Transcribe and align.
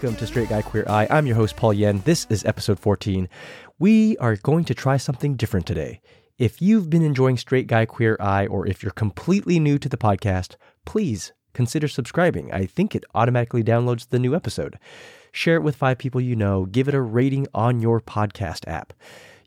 Welcome 0.00 0.16
to 0.16 0.26
Straight 0.26 0.48
Guy 0.48 0.62
Queer 0.62 0.86
Eye. 0.88 1.06
I'm 1.10 1.26
your 1.26 1.36
host, 1.36 1.56
Paul 1.56 1.74
Yen. 1.74 2.00
This 2.06 2.26
is 2.30 2.42
episode 2.46 2.78
14. 2.80 3.28
We 3.78 4.16
are 4.16 4.36
going 4.36 4.64
to 4.64 4.74
try 4.74 4.96
something 4.96 5.34
different 5.34 5.66
today. 5.66 6.00
If 6.38 6.62
you've 6.62 6.88
been 6.88 7.02
enjoying 7.02 7.36
Straight 7.36 7.66
Guy 7.66 7.84
Queer 7.84 8.16
Eye, 8.18 8.46
or 8.46 8.66
if 8.66 8.82
you're 8.82 8.92
completely 8.92 9.60
new 9.60 9.78
to 9.78 9.90
the 9.90 9.98
podcast, 9.98 10.56
please 10.86 11.34
consider 11.52 11.86
subscribing. 11.86 12.50
I 12.50 12.64
think 12.64 12.94
it 12.94 13.04
automatically 13.14 13.62
downloads 13.62 14.08
the 14.08 14.18
new 14.18 14.34
episode. 14.34 14.78
Share 15.32 15.56
it 15.56 15.62
with 15.62 15.76
five 15.76 15.98
people 15.98 16.22
you 16.22 16.34
know. 16.34 16.64
Give 16.64 16.88
it 16.88 16.94
a 16.94 17.02
rating 17.02 17.46
on 17.52 17.82
your 17.82 18.00
podcast 18.00 18.66
app. 18.66 18.94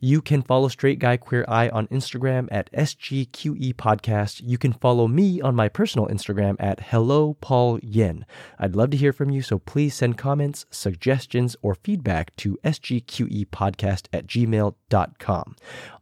You 0.05 0.21
can 0.21 0.41
follow 0.41 0.67
Straight 0.67 0.99
Guy 0.99 1.15
Queer 1.15 1.45
Eye 1.47 1.69
on 1.69 1.87
Instagram 1.87 2.49
at 2.51 2.69
SGQE 2.73 3.73
Podcast. 3.75 4.41
You 4.43 4.57
can 4.57 4.73
follow 4.73 5.07
me 5.07 5.39
on 5.39 5.55
my 5.55 5.69
personal 5.69 6.07
Instagram 6.07 6.57
at 6.59 6.81
Hello 6.81 7.35
Paul 7.39 7.79
Yen. 7.81 8.25
I'd 8.59 8.75
love 8.75 8.89
to 8.89 8.97
hear 8.97 9.13
from 9.13 9.29
you, 9.29 9.41
so 9.41 9.59
please 9.59 9.95
send 9.95 10.17
comments, 10.17 10.65
suggestions, 10.69 11.55
or 11.61 11.73
feedback 11.73 12.35
to 12.35 12.59
sgqepodcast 12.65 14.07
at 14.11 14.27
gmail.com. 14.27 15.55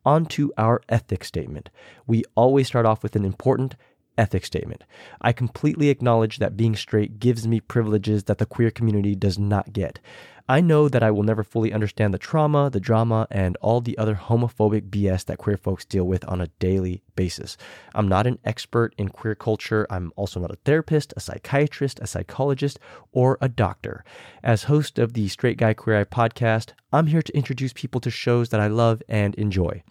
On 0.04 0.26
to 0.26 0.52
our 0.58 0.82
ethics 0.90 1.28
statement. 1.28 1.70
We 2.08 2.24
always 2.34 2.66
start 2.66 2.88
off 2.88 3.04
with 3.04 3.16
an 3.16 3.24
important 3.24 3.76
ethics 4.18 4.48
statement. 4.48 4.84
I 5.22 5.32
completely 5.32 5.90
acknowledge 5.90 6.40
that 6.40 6.58
being 6.58 6.76
straight 6.76 7.20
gives 7.20 7.48
me 7.48 7.60
privileges 7.60 8.24
that 8.24 8.40
the 8.40 8.48
queer 8.48 8.72
community 8.72 9.16
does 9.16 9.38
not 9.38 9.74
get. 9.74 10.00
I 10.48 10.62
know 10.62 10.90
that 10.90 11.04
I 11.04 11.12
will 11.12 11.24
never 11.24 11.44
fully 11.44 11.74
understand 11.74 12.14
the 12.14 12.18
trauma, 12.18 12.70
the 12.70 12.80
drama, 12.80 13.28
and 13.32 13.58
all 13.62 13.82
the 13.82 13.98
other 13.98 14.16
homophobic 14.16 14.90
BS 14.90 15.26
that 15.26 15.38
queer 15.38 15.58
folks 15.58 15.86
deal 15.86 16.06
with 16.06 16.28
on 16.28 16.42
a 16.42 16.48
daily 16.60 17.04
basis. 17.16 17.58
I'm 17.94 18.08
not 18.08 18.28
an 18.28 18.40
expert 18.44 18.94
in 18.98 19.10
queer 19.10 19.36
culture. 19.36 19.88
I'm 19.90 20.12
also 20.16 20.40
not 20.40 20.52
a 20.52 20.58
therapist, 20.66 21.14
a 21.16 21.20
psychiatrist, 21.20 22.00
a 22.00 22.08
psychologist, 22.08 22.80
or 23.12 23.38
a 23.42 23.50
doctor. 23.50 24.04
As 24.44 24.64
host 24.64 25.00
of 25.00 25.14
the 25.14 25.28
Straight 25.28 25.58
Guy 25.58 25.74
Queer 25.74 26.00
Eye 26.00 26.04
podcast, 26.04 26.74
I'm 26.92 27.08
here 27.08 27.22
to 27.22 27.38
introduce 27.38 27.74
people 27.74 28.02
to 28.02 28.10
shows 28.10 28.50
that 28.50 28.60
I 28.60 28.68
love 28.68 29.02
and 29.08 29.36
enjoy. 29.36 29.84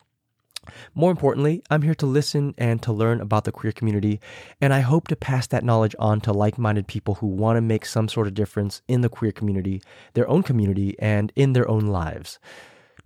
More 0.94 1.10
importantly, 1.10 1.62
I'm 1.70 1.82
here 1.82 1.94
to 1.96 2.06
listen 2.06 2.54
and 2.58 2.82
to 2.82 2.92
learn 2.92 3.20
about 3.20 3.44
the 3.44 3.52
queer 3.52 3.72
community, 3.72 4.20
and 4.60 4.74
I 4.74 4.80
hope 4.80 5.08
to 5.08 5.16
pass 5.16 5.46
that 5.48 5.64
knowledge 5.64 5.96
on 5.98 6.20
to 6.22 6.32
like 6.32 6.58
minded 6.58 6.86
people 6.86 7.14
who 7.16 7.26
want 7.26 7.56
to 7.56 7.62
make 7.62 7.86
some 7.86 8.08
sort 8.08 8.26
of 8.26 8.34
difference 8.34 8.82
in 8.86 9.00
the 9.00 9.08
queer 9.08 9.32
community, 9.32 9.82
their 10.14 10.28
own 10.28 10.42
community, 10.42 10.96
and 10.98 11.32
in 11.34 11.54
their 11.54 11.68
own 11.68 11.86
lives. 11.86 12.38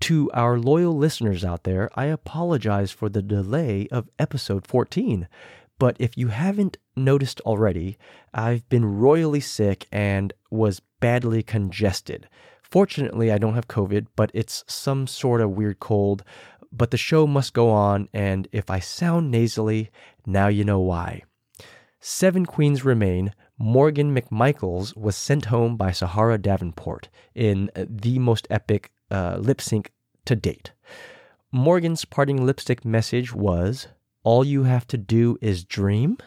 To 0.01 0.31
our 0.33 0.59
loyal 0.59 0.97
listeners 0.97 1.45
out 1.45 1.65
there, 1.65 1.89
I 1.95 2.07
apologize 2.07 2.91
for 2.91 3.09
the 3.09 3.23
delay 3.23 3.87
of 3.91 4.11
episode 4.19 4.67
14. 4.67 5.29
But 5.79 5.97
if 5.99 6.17
you 6.17 6.29
haven't 6.29 6.79
noticed 6.97 7.41
already, 7.43 7.97
I've 8.33 8.69
been 8.69 8.85
royally 8.85 9.41
sick 9.41 9.87
and 9.91 10.33
was 10.51 10.81
badly 11.01 11.43
congested. 11.43 12.29
Fortunately, 12.63 13.31
I 13.31 13.39
don't 13.39 13.55
have 13.55 13.69
COVID, 13.69 14.07
but 14.17 14.31
it's 14.35 14.65
some 14.67 15.07
sort 15.07 15.41
of 15.41 15.53
weird 15.53 15.79
cold 15.79 16.25
but 16.77 16.91
the 16.91 16.97
show 16.97 17.27
must 17.27 17.55
go 17.55 17.71
on, 17.71 18.09
and 18.13 18.49
if 18.53 18.69
I 18.69 18.81
sound 18.81 19.31
nasally, 19.31 19.91
now 20.27 20.49
you 20.49 20.65
know 20.65 20.81
why. 20.81 21.23
Seven 22.01 22.45
queens 22.45 22.85
remain. 22.85 23.33
Morgan 23.59 24.15
McMichaels 24.15 24.97
was 24.97 25.17
sent 25.17 25.47
home 25.47 25.77
by 25.77 25.93
Sahara 25.93 26.39
Davenport 26.39 27.09
in 27.35 27.71
the 27.75 28.19
most 28.19 28.47
epic 28.51 28.91
uh, 29.11 29.37
lip 29.39 29.61
sync 29.61 29.93
to 30.25 30.35
date. 30.35 30.73
Morgan's 31.53 32.05
parting 32.05 32.45
lipstick 32.45 32.85
message 32.85 33.33
was 33.33 33.87
All 34.25 34.45
you 34.45 34.65
have 34.65 34.87
to 34.89 34.99
do 34.99 35.39
is 35.41 35.65
dream? 35.65 36.19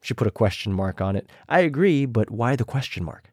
She 0.00 0.14
put 0.14 0.26
a 0.26 0.32
question 0.32 0.72
mark 0.72 1.00
on 1.00 1.16
it. 1.16 1.28
I 1.48 1.60
agree, 1.60 2.06
but 2.06 2.30
why 2.30 2.56
the 2.56 2.64
question 2.64 3.04
mark? 3.04 3.30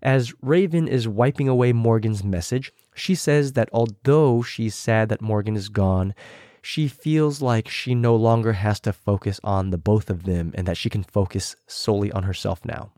As 0.00 0.32
Raven 0.40 0.86
is 0.86 1.08
wiping 1.08 1.48
away 1.48 1.72
Morgan's 1.72 2.22
message, 2.22 2.72
she 2.98 3.14
says 3.14 3.52
that 3.52 3.68
although 3.72 4.42
she's 4.42 4.74
sad 4.74 5.08
that 5.08 5.22
Morgan 5.22 5.56
is 5.56 5.68
gone, 5.68 6.14
she 6.62 6.88
feels 6.88 7.40
like 7.40 7.68
she 7.68 7.94
no 7.94 8.14
longer 8.14 8.52
has 8.52 8.80
to 8.80 8.92
focus 8.92 9.40
on 9.44 9.70
the 9.70 9.78
both 9.78 10.10
of 10.10 10.24
them 10.24 10.52
and 10.54 10.66
that 10.66 10.76
she 10.76 10.90
can 10.90 11.02
focus 11.02 11.56
solely 11.66 12.12
on 12.12 12.24
herself 12.24 12.64
now. 12.64 12.92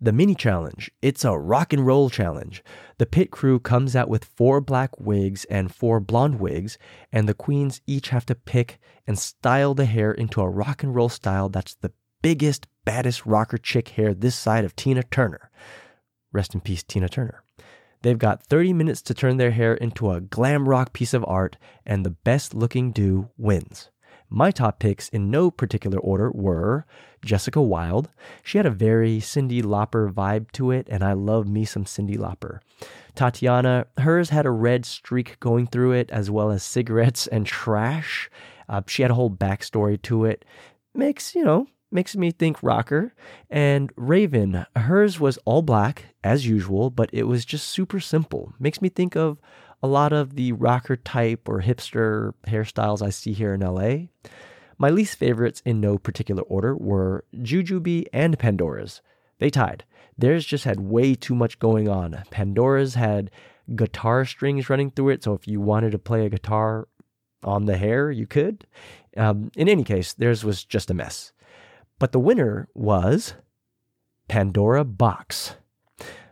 The 0.00 0.12
mini 0.12 0.34
challenge, 0.34 0.90
it's 1.02 1.24
a 1.24 1.38
rock 1.38 1.72
and 1.72 1.86
roll 1.86 2.10
challenge. 2.10 2.64
The 2.98 3.06
pit 3.06 3.30
crew 3.30 3.60
comes 3.60 3.94
out 3.94 4.08
with 4.08 4.24
four 4.24 4.60
black 4.60 4.98
wigs 4.98 5.44
and 5.44 5.72
four 5.72 6.00
blonde 6.00 6.40
wigs, 6.40 6.78
and 7.12 7.28
the 7.28 7.34
queens 7.34 7.80
each 7.86 8.08
have 8.08 8.26
to 8.26 8.34
pick 8.34 8.80
and 9.06 9.18
style 9.18 9.74
the 9.74 9.84
hair 9.84 10.10
into 10.10 10.40
a 10.40 10.48
rock 10.48 10.82
and 10.82 10.94
roll 10.94 11.08
style 11.08 11.48
that's 11.48 11.74
the 11.74 11.92
biggest, 12.22 12.66
baddest 12.84 13.24
rocker 13.26 13.58
chick 13.58 13.88
hair 13.90 14.14
this 14.14 14.34
side 14.34 14.64
of 14.64 14.74
Tina 14.74 15.02
Turner. 15.04 15.50
Rest 16.32 16.54
in 16.54 16.60
peace, 16.60 16.82
Tina 16.82 17.08
Turner. 17.08 17.44
They've 18.02 18.18
got 18.18 18.42
30 18.42 18.72
minutes 18.72 19.00
to 19.02 19.14
turn 19.14 19.36
their 19.36 19.52
hair 19.52 19.74
into 19.74 20.10
a 20.10 20.20
glam 20.20 20.68
rock 20.68 20.92
piece 20.92 21.14
of 21.14 21.24
art, 21.26 21.56
and 21.86 22.04
the 22.04 22.10
best 22.10 22.54
looking 22.54 22.92
do 22.92 23.30
wins. 23.36 23.90
My 24.28 24.50
top 24.50 24.78
picks 24.78 25.08
in 25.10 25.30
no 25.30 25.50
particular 25.50 25.98
order 25.98 26.30
were 26.30 26.86
Jessica 27.22 27.60
Wild. 27.60 28.08
She 28.42 28.56
had 28.56 28.66
a 28.66 28.70
very 28.70 29.18
Cyndi 29.18 29.62
Lauper 29.62 30.10
vibe 30.10 30.50
to 30.52 30.70
it, 30.70 30.88
and 30.90 31.04
I 31.04 31.12
love 31.12 31.46
me 31.46 31.66
some 31.66 31.84
Cyndi 31.84 32.16
Lauper. 32.16 32.60
Tatiana, 33.14 33.86
hers 33.98 34.30
had 34.30 34.46
a 34.46 34.50
red 34.50 34.86
streak 34.86 35.38
going 35.38 35.66
through 35.66 35.92
it, 35.92 36.10
as 36.10 36.30
well 36.30 36.50
as 36.50 36.62
cigarettes 36.62 37.26
and 37.26 37.46
trash. 37.46 38.30
Uh, 38.70 38.80
she 38.86 39.02
had 39.02 39.10
a 39.10 39.14
whole 39.14 39.30
backstory 39.30 40.00
to 40.02 40.24
it. 40.24 40.46
Makes, 40.94 41.34
you 41.34 41.44
know, 41.44 41.66
makes 41.92 42.16
me 42.16 42.30
think 42.30 42.62
rocker. 42.62 43.14
And 43.50 43.92
Raven, 43.96 44.66
hers 44.76 45.20
was 45.20 45.38
all 45.44 45.62
black 45.62 46.06
as 46.24 46.46
usual, 46.46 46.90
but 46.90 47.10
it 47.12 47.24
was 47.24 47.44
just 47.44 47.68
super 47.68 48.00
simple. 48.00 48.54
Makes 48.58 48.80
me 48.80 48.88
think 48.88 49.16
of 49.16 49.38
a 49.82 49.88
lot 49.88 50.12
of 50.12 50.36
the 50.36 50.52
rocker 50.52 50.96
type 50.96 51.48
or 51.48 51.62
hipster 51.62 52.32
hairstyles 52.46 53.02
I 53.02 53.10
see 53.10 53.32
here 53.32 53.54
in 53.54 53.60
LA. 53.60 54.06
My 54.78 54.90
least 54.90 55.16
favorites 55.16 55.62
in 55.64 55.80
no 55.80 55.98
particular 55.98 56.42
order 56.42 56.76
were 56.76 57.24
Jujubee 57.36 58.06
and 58.12 58.38
Pandora's. 58.38 59.00
They 59.38 59.50
tied. 59.50 59.84
Theirs 60.16 60.44
just 60.44 60.64
had 60.64 60.80
way 60.80 61.14
too 61.14 61.34
much 61.34 61.58
going 61.58 61.88
on. 61.88 62.22
Pandora's 62.30 62.94
had 62.94 63.30
guitar 63.74 64.24
strings 64.24 64.68
running 64.68 64.90
through 64.90 65.10
it, 65.10 65.22
so 65.22 65.34
if 65.34 65.46
you 65.48 65.60
wanted 65.60 65.92
to 65.92 65.98
play 65.98 66.26
a 66.26 66.30
guitar 66.30 66.88
on 67.42 67.66
the 67.66 67.76
hair, 67.76 68.10
you 68.10 68.26
could. 68.26 68.66
Um, 69.16 69.50
in 69.56 69.68
any 69.68 69.84
case, 69.84 70.12
theirs 70.12 70.44
was 70.44 70.64
just 70.64 70.90
a 70.90 70.94
mess. 70.94 71.32
But 72.02 72.10
the 72.10 72.18
winner 72.18 72.66
was 72.74 73.34
Pandora 74.26 74.84
Boxx. 74.84 75.54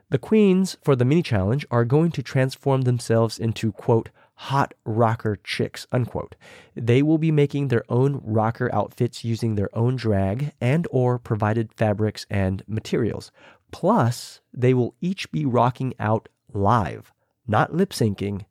The 0.09 0.19
queens 0.19 0.77
for 0.83 0.97
the 0.97 1.05
mini 1.05 1.23
challenge 1.23 1.65
are 1.71 1.85
going 1.85 2.11
to 2.11 2.25
transform 2.25 2.81
themselves 2.81 3.39
into, 3.39 3.71
quote, 3.71 4.09
hot 4.35 4.75
rocker 4.85 5.39
chicks, 5.45 5.87
unquote. 5.93 6.35
They 6.75 7.05
will 7.05 7.19
be 7.19 7.31
making 7.31 7.69
their 7.69 7.85
own 7.89 8.21
rocker 8.25 8.69
outfits 8.75 9.23
using 9.23 9.55
their 9.55 9.69
own 9.73 9.95
drag 9.95 10.55
and 10.61 10.89
or 10.91 11.21
provided 11.21 11.73
fabrics 11.73 12.27
and 12.29 12.65
materials. 12.67 13.31
Plus, 13.71 14.41
they 14.53 14.75
will 14.75 14.97
each 15.01 15.31
be 15.31 15.47
rocking 15.47 15.95
out 16.01 16.29
live, 16.53 17.13
not 17.47 17.73
lip 17.73 17.91
syncing, 17.91 18.45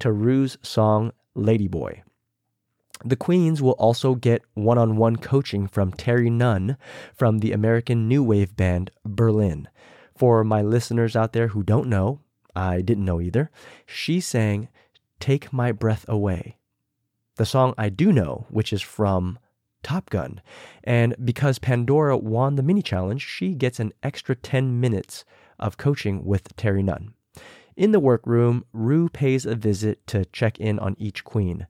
to 0.00 0.10
Ru's 0.10 0.58
song 0.62 1.12
Ladyboy. 1.36 2.02
The 3.04 3.16
Queens 3.16 3.60
will 3.60 3.72
also 3.72 4.14
get 4.14 4.42
one 4.54 4.78
on 4.78 4.96
one 4.96 5.16
coaching 5.16 5.66
from 5.66 5.92
Terry 5.92 6.30
Nunn 6.30 6.76
from 7.14 7.38
the 7.38 7.52
American 7.52 8.08
New 8.08 8.22
Wave 8.22 8.56
band 8.56 8.90
Berlin. 9.04 9.68
For 10.16 10.42
my 10.44 10.62
listeners 10.62 11.14
out 11.14 11.32
there 11.32 11.48
who 11.48 11.62
don't 11.62 11.88
know, 11.88 12.20
I 12.54 12.80
didn't 12.80 13.04
know 13.04 13.20
either, 13.20 13.50
she 13.84 14.18
sang 14.18 14.68
Take 15.20 15.52
My 15.52 15.72
Breath 15.72 16.06
Away. 16.08 16.56
The 17.36 17.44
song 17.44 17.74
I 17.76 17.90
do 17.90 18.12
know, 18.12 18.46
which 18.48 18.72
is 18.72 18.80
from 18.80 19.38
Top 19.82 20.08
Gun. 20.08 20.40
And 20.82 21.14
because 21.22 21.58
Pandora 21.58 22.16
won 22.16 22.56
the 22.56 22.62
mini 22.62 22.80
challenge, 22.80 23.26
she 23.26 23.54
gets 23.54 23.78
an 23.78 23.92
extra 24.02 24.34
10 24.34 24.80
minutes 24.80 25.24
of 25.58 25.76
coaching 25.76 26.24
with 26.24 26.56
Terry 26.56 26.82
Nunn. 26.82 27.12
In 27.76 27.92
the 27.92 28.00
workroom, 28.00 28.64
Ru 28.72 29.10
pays 29.10 29.44
a 29.44 29.54
visit 29.54 30.06
to 30.06 30.24
check 30.26 30.58
in 30.58 30.78
on 30.78 30.96
each 30.98 31.24
queen. 31.24 31.66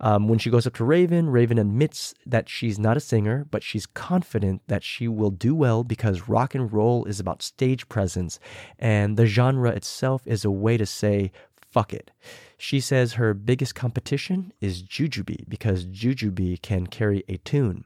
Um, 0.00 0.28
when 0.28 0.38
she 0.38 0.50
goes 0.50 0.66
up 0.66 0.74
to 0.74 0.84
Raven, 0.84 1.28
Raven 1.28 1.58
admits 1.58 2.14
that 2.24 2.48
she's 2.48 2.78
not 2.78 2.96
a 2.96 3.00
singer, 3.00 3.46
but 3.50 3.62
she's 3.62 3.86
confident 3.86 4.62
that 4.66 4.82
she 4.82 5.06
will 5.06 5.30
do 5.30 5.54
well 5.54 5.84
because 5.84 6.28
rock 6.28 6.54
and 6.54 6.72
roll 6.72 7.04
is 7.04 7.20
about 7.20 7.42
stage 7.42 7.88
presence, 7.88 8.40
and 8.78 9.16
the 9.16 9.26
genre 9.26 9.70
itself 9.70 10.22
is 10.26 10.44
a 10.44 10.50
way 10.50 10.78
to 10.78 10.86
say, 10.86 11.32
fuck 11.70 11.92
it. 11.92 12.10
She 12.56 12.80
says 12.80 13.14
her 13.14 13.34
biggest 13.34 13.74
competition 13.74 14.52
is 14.60 14.82
Jujubee 14.82 15.48
because 15.48 15.86
Jujubee 15.86 16.60
can 16.62 16.86
carry 16.86 17.22
a 17.28 17.36
tune. 17.38 17.84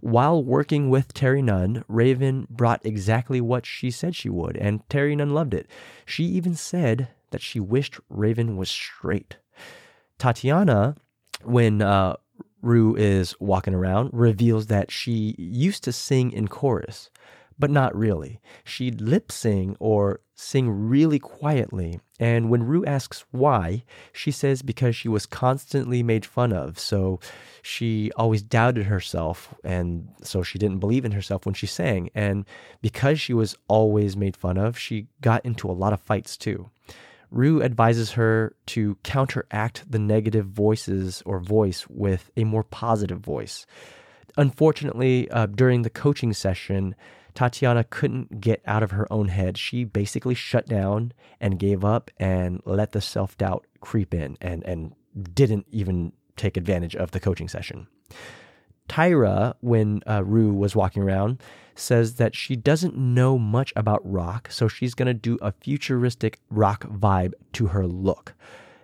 While 0.00 0.44
working 0.44 0.90
with 0.90 1.14
Terry 1.14 1.42
Nunn, 1.42 1.82
Raven 1.88 2.46
brought 2.50 2.84
exactly 2.84 3.40
what 3.40 3.64
she 3.64 3.90
said 3.90 4.14
she 4.14 4.28
would, 4.28 4.56
and 4.58 4.86
Terry 4.88 5.16
Nunn 5.16 5.30
loved 5.30 5.54
it. 5.54 5.68
She 6.04 6.24
even 6.24 6.54
said 6.54 7.08
that 7.30 7.42
she 7.42 7.58
wished 7.58 7.98
Raven 8.08 8.56
was 8.56 8.68
straight. 8.68 9.38
Tatiana 10.18 10.96
when 11.46 11.82
uh, 11.82 12.16
Ru 12.62 12.96
is 12.96 13.38
walking 13.40 13.74
around, 13.74 14.10
reveals 14.12 14.66
that 14.66 14.90
she 14.90 15.34
used 15.38 15.84
to 15.84 15.92
sing 15.92 16.32
in 16.32 16.48
chorus, 16.48 17.10
but 17.58 17.70
not 17.70 17.96
really. 17.96 18.40
She'd 18.64 19.00
lip 19.00 19.30
sing 19.30 19.76
or 19.78 20.20
sing 20.34 20.68
really 20.68 21.18
quietly. 21.18 22.00
And 22.20 22.50
when 22.50 22.64
Ru 22.64 22.84
asks 22.84 23.24
why, 23.30 23.84
she 24.12 24.30
says 24.30 24.62
because 24.62 24.94
she 24.94 25.08
was 25.08 25.26
constantly 25.26 26.02
made 26.02 26.26
fun 26.26 26.52
of. 26.52 26.78
So 26.78 27.20
she 27.62 28.10
always 28.16 28.42
doubted 28.42 28.86
herself. 28.86 29.54
And 29.64 30.08
so 30.22 30.42
she 30.42 30.58
didn't 30.58 30.78
believe 30.78 31.04
in 31.04 31.12
herself 31.12 31.46
when 31.46 31.54
she 31.54 31.66
sang. 31.66 32.10
And 32.14 32.44
because 32.82 33.20
she 33.20 33.32
was 33.32 33.56
always 33.68 34.16
made 34.16 34.36
fun 34.36 34.58
of, 34.58 34.78
she 34.78 35.08
got 35.20 35.44
into 35.44 35.70
a 35.70 35.72
lot 35.72 35.92
of 35.92 36.00
fights 36.00 36.36
too. 36.36 36.70
Ru 37.30 37.62
advises 37.62 38.12
her 38.12 38.54
to 38.66 38.96
counteract 39.02 39.90
the 39.90 39.98
negative 39.98 40.46
voices 40.46 41.22
or 41.26 41.40
voice 41.40 41.86
with 41.88 42.30
a 42.36 42.44
more 42.44 42.62
positive 42.62 43.20
voice. 43.20 43.66
Unfortunately, 44.36 45.30
uh, 45.30 45.46
during 45.46 45.82
the 45.82 45.90
coaching 45.90 46.32
session, 46.32 46.94
Tatiana 47.34 47.84
couldn't 47.84 48.40
get 48.40 48.62
out 48.66 48.82
of 48.82 48.90
her 48.90 49.10
own 49.12 49.28
head. 49.28 49.58
She 49.58 49.84
basically 49.84 50.34
shut 50.34 50.66
down 50.66 51.12
and 51.40 51.58
gave 51.58 51.84
up 51.84 52.10
and 52.18 52.60
let 52.64 52.92
the 52.92 53.00
self 53.00 53.36
doubt 53.36 53.66
creep 53.80 54.14
in 54.14 54.36
and, 54.40 54.64
and 54.64 54.94
didn't 55.34 55.66
even 55.70 56.12
take 56.36 56.56
advantage 56.56 56.96
of 56.96 57.10
the 57.10 57.20
coaching 57.20 57.48
session. 57.48 57.88
Tyra, 58.88 59.54
when 59.60 60.02
uh, 60.08 60.24
Ru 60.24 60.52
was 60.52 60.76
walking 60.76 61.02
around, 61.02 61.40
says 61.74 62.14
that 62.14 62.34
she 62.34 62.56
doesn't 62.56 62.96
know 62.96 63.38
much 63.38 63.72
about 63.76 64.00
rock, 64.10 64.50
so 64.50 64.68
she's 64.68 64.94
going 64.94 65.06
to 65.06 65.14
do 65.14 65.38
a 65.42 65.52
futuristic 65.52 66.38
rock 66.50 66.84
vibe 66.84 67.34
to 67.52 67.66
her 67.68 67.86
look. 67.86 68.34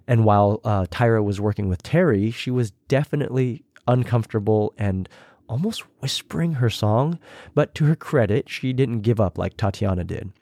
And 0.06 0.24
while 0.24 0.60
uh, 0.64 0.86
Tyra 0.90 1.24
was 1.24 1.40
working 1.40 1.68
with 1.68 1.82
Terry, 1.82 2.30
she 2.30 2.50
was 2.50 2.72
definitely 2.88 3.64
uncomfortable 3.86 4.74
and 4.76 5.08
almost 5.48 5.82
whispering 6.00 6.54
her 6.54 6.70
song, 6.70 7.18
but 7.54 7.74
to 7.74 7.84
her 7.84 7.96
credit, 7.96 8.48
she 8.48 8.72
didn't 8.72 9.00
give 9.00 9.20
up 9.20 9.38
like 9.38 9.56
Tatiana 9.56 10.04
did. 10.04 10.32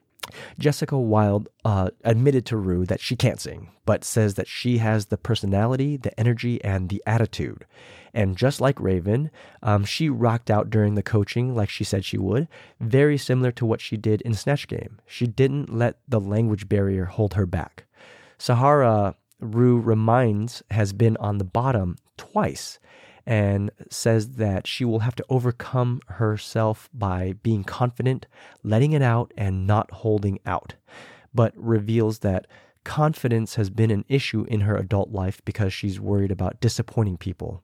Jessica 0.58 0.98
Wild 0.98 1.48
uh, 1.64 1.90
admitted 2.04 2.46
to 2.46 2.56
Ru 2.56 2.84
that 2.86 3.00
she 3.00 3.16
can't 3.16 3.40
sing, 3.40 3.70
but 3.84 4.04
says 4.04 4.34
that 4.34 4.48
she 4.48 4.78
has 4.78 5.06
the 5.06 5.16
personality, 5.16 5.96
the 5.96 6.18
energy, 6.18 6.62
and 6.62 6.88
the 6.88 7.02
attitude. 7.06 7.64
And 8.12 8.36
just 8.36 8.60
like 8.60 8.80
Raven, 8.80 9.30
um, 9.62 9.84
she 9.84 10.08
rocked 10.08 10.50
out 10.50 10.70
during 10.70 10.94
the 10.94 11.02
coaching 11.02 11.54
like 11.54 11.70
she 11.70 11.84
said 11.84 12.04
she 12.04 12.18
would, 12.18 12.48
very 12.80 13.16
similar 13.16 13.52
to 13.52 13.66
what 13.66 13.80
she 13.80 13.96
did 13.96 14.20
in 14.22 14.34
Snatch 14.34 14.66
Game. 14.68 15.00
She 15.06 15.26
didn't 15.26 15.72
let 15.72 15.98
the 16.08 16.20
language 16.20 16.68
barrier 16.68 17.06
hold 17.06 17.34
her 17.34 17.46
back. 17.46 17.84
Sahara, 18.38 19.14
Ru 19.38 19.78
reminds, 19.78 20.62
has 20.70 20.92
been 20.92 21.16
on 21.18 21.38
the 21.38 21.44
bottom 21.44 21.96
twice 22.16 22.78
and 23.30 23.70
says 23.88 24.30
that 24.30 24.66
she 24.66 24.84
will 24.84 24.98
have 24.98 25.14
to 25.14 25.24
overcome 25.28 26.00
herself 26.08 26.90
by 26.92 27.34
being 27.44 27.62
confident, 27.62 28.26
letting 28.64 28.90
it 28.90 29.02
out, 29.02 29.32
and 29.36 29.68
not 29.68 29.88
holding 29.92 30.40
out. 30.44 30.74
But 31.32 31.52
reveals 31.56 32.18
that 32.18 32.48
confidence 32.82 33.54
has 33.54 33.70
been 33.70 33.92
an 33.92 34.04
issue 34.08 34.44
in 34.48 34.62
her 34.62 34.76
adult 34.76 35.12
life 35.12 35.40
because 35.44 35.72
she's 35.72 36.00
worried 36.00 36.32
about 36.32 36.60
disappointing 36.60 37.18
people. 37.18 37.62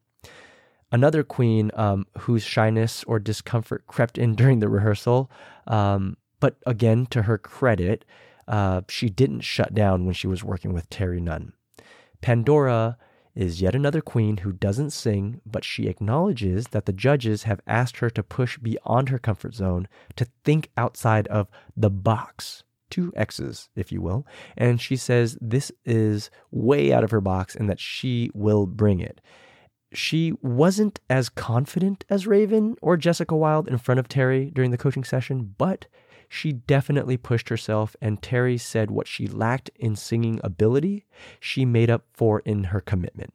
Another 0.92 1.24
queen 1.24 1.72
um, 1.74 2.06
whose 2.20 2.44
shyness 2.44 3.02
or 3.02 3.18
discomfort 3.18 3.88
crept 3.88 4.18
in 4.18 4.34
during 4.36 4.60
the 4.60 4.68
rehearsal, 4.68 5.28
um, 5.66 6.16
but 6.38 6.58
again, 6.64 7.06
to 7.06 7.22
her 7.22 7.38
credit, 7.38 8.04
uh, 8.46 8.82
she 8.88 9.08
didn't 9.08 9.40
shut 9.40 9.74
down 9.74 10.04
when 10.04 10.14
she 10.14 10.28
was 10.28 10.44
working 10.44 10.72
with 10.72 10.88
Terry 10.90 11.20
Nunn. 11.20 11.54
Pandora 12.20 12.98
is 13.36 13.60
yet 13.60 13.74
another 13.74 14.00
queen 14.00 14.38
who 14.38 14.50
doesn't 14.50 14.90
sing, 14.90 15.40
but 15.44 15.62
she 15.64 15.86
acknowledges 15.86 16.68
that 16.68 16.86
the 16.86 16.92
judges 16.92 17.42
have 17.42 17.60
asked 17.66 17.98
her 17.98 18.08
to 18.10 18.22
push 18.22 18.56
beyond 18.58 19.10
her 19.10 19.18
comfort 19.18 19.54
zone, 19.54 19.86
to 20.16 20.26
think 20.42 20.70
outside 20.76 21.28
of 21.28 21.48
the 21.76 21.90
box. 21.90 22.64
Two 22.88 23.12
X's, 23.14 23.68
if 23.76 23.92
you 23.92 24.00
will. 24.00 24.26
And 24.56 24.80
she 24.80 24.96
says 24.96 25.36
this 25.40 25.70
is 25.84 26.30
way 26.50 26.92
out 26.92 27.04
of 27.04 27.10
her 27.10 27.20
box 27.20 27.54
and 27.54 27.68
that 27.68 27.80
she 27.80 28.30
will 28.32 28.66
bring 28.66 29.00
it. 29.00 29.20
She 29.92 30.32
wasn't 30.40 31.00
as 31.10 31.28
confident 31.28 32.04
as 32.08 32.26
Raven 32.26 32.76
or 32.80 32.96
Jessica 32.96 33.36
Wild 33.36 33.68
in 33.68 33.78
front 33.78 34.00
of 34.00 34.08
Terry 34.08 34.50
during 34.54 34.70
the 34.70 34.78
coaching 34.78 35.04
session, 35.04 35.54
but 35.58 35.86
she 36.28 36.52
definitely 36.52 37.16
pushed 37.16 37.48
herself, 37.48 37.96
and 38.00 38.22
Terry 38.22 38.58
said 38.58 38.90
what 38.90 39.06
she 39.06 39.26
lacked 39.26 39.70
in 39.76 39.96
singing 39.96 40.40
ability, 40.42 41.06
she 41.40 41.64
made 41.64 41.90
up 41.90 42.04
for 42.12 42.40
in 42.40 42.64
her 42.64 42.80
commitment. 42.80 43.32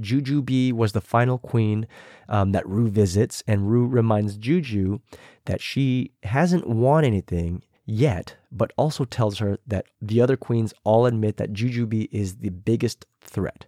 Jujubee 0.00 0.72
was 0.72 0.92
the 0.92 1.00
final 1.00 1.38
queen 1.38 1.86
um, 2.28 2.52
that 2.52 2.68
Ru 2.68 2.88
visits, 2.88 3.42
and 3.46 3.70
Ru 3.70 3.86
reminds 3.86 4.36
Juju 4.36 5.00
that 5.44 5.60
she 5.60 6.12
hasn't 6.22 6.66
won 6.66 7.04
anything 7.04 7.62
yet, 7.86 8.36
but 8.50 8.72
also 8.76 9.04
tells 9.04 9.38
her 9.38 9.58
that 9.66 9.86
the 10.00 10.20
other 10.20 10.36
queens 10.36 10.72
all 10.84 11.06
admit 11.06 11.36
that 11.36 11.52
Juju 11.52 11.86
Jujubee 11.86 12.08
is 12.10 12.36
the 12.36 12.50
biggest 12.50 13.06
threat. 13.20 13.66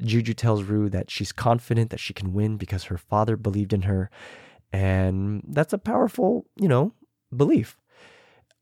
Juju 0.00 0.34
tells 0.34 0.62
Ru 0.62 0.88
that 0.90 1.10
she's 1.10 1.32
confident 1.32 1.90
that 1.90 2.00
she 2.00 2.14
can 2.14 2.32
win 2.32 2.56
because 2.56 2.84
her 2.84 2.98
father 2.98 3.36
believed 3.36 3.72
in 3.72 3.82
her, 3.82 4.10
and 4.72 5.42
that's 5.48 5.72
a 5.72 5.78
powerful, 5.78 6.46
you 6.56 6.68
know, 6.68 6.92
belief 7.34 7.76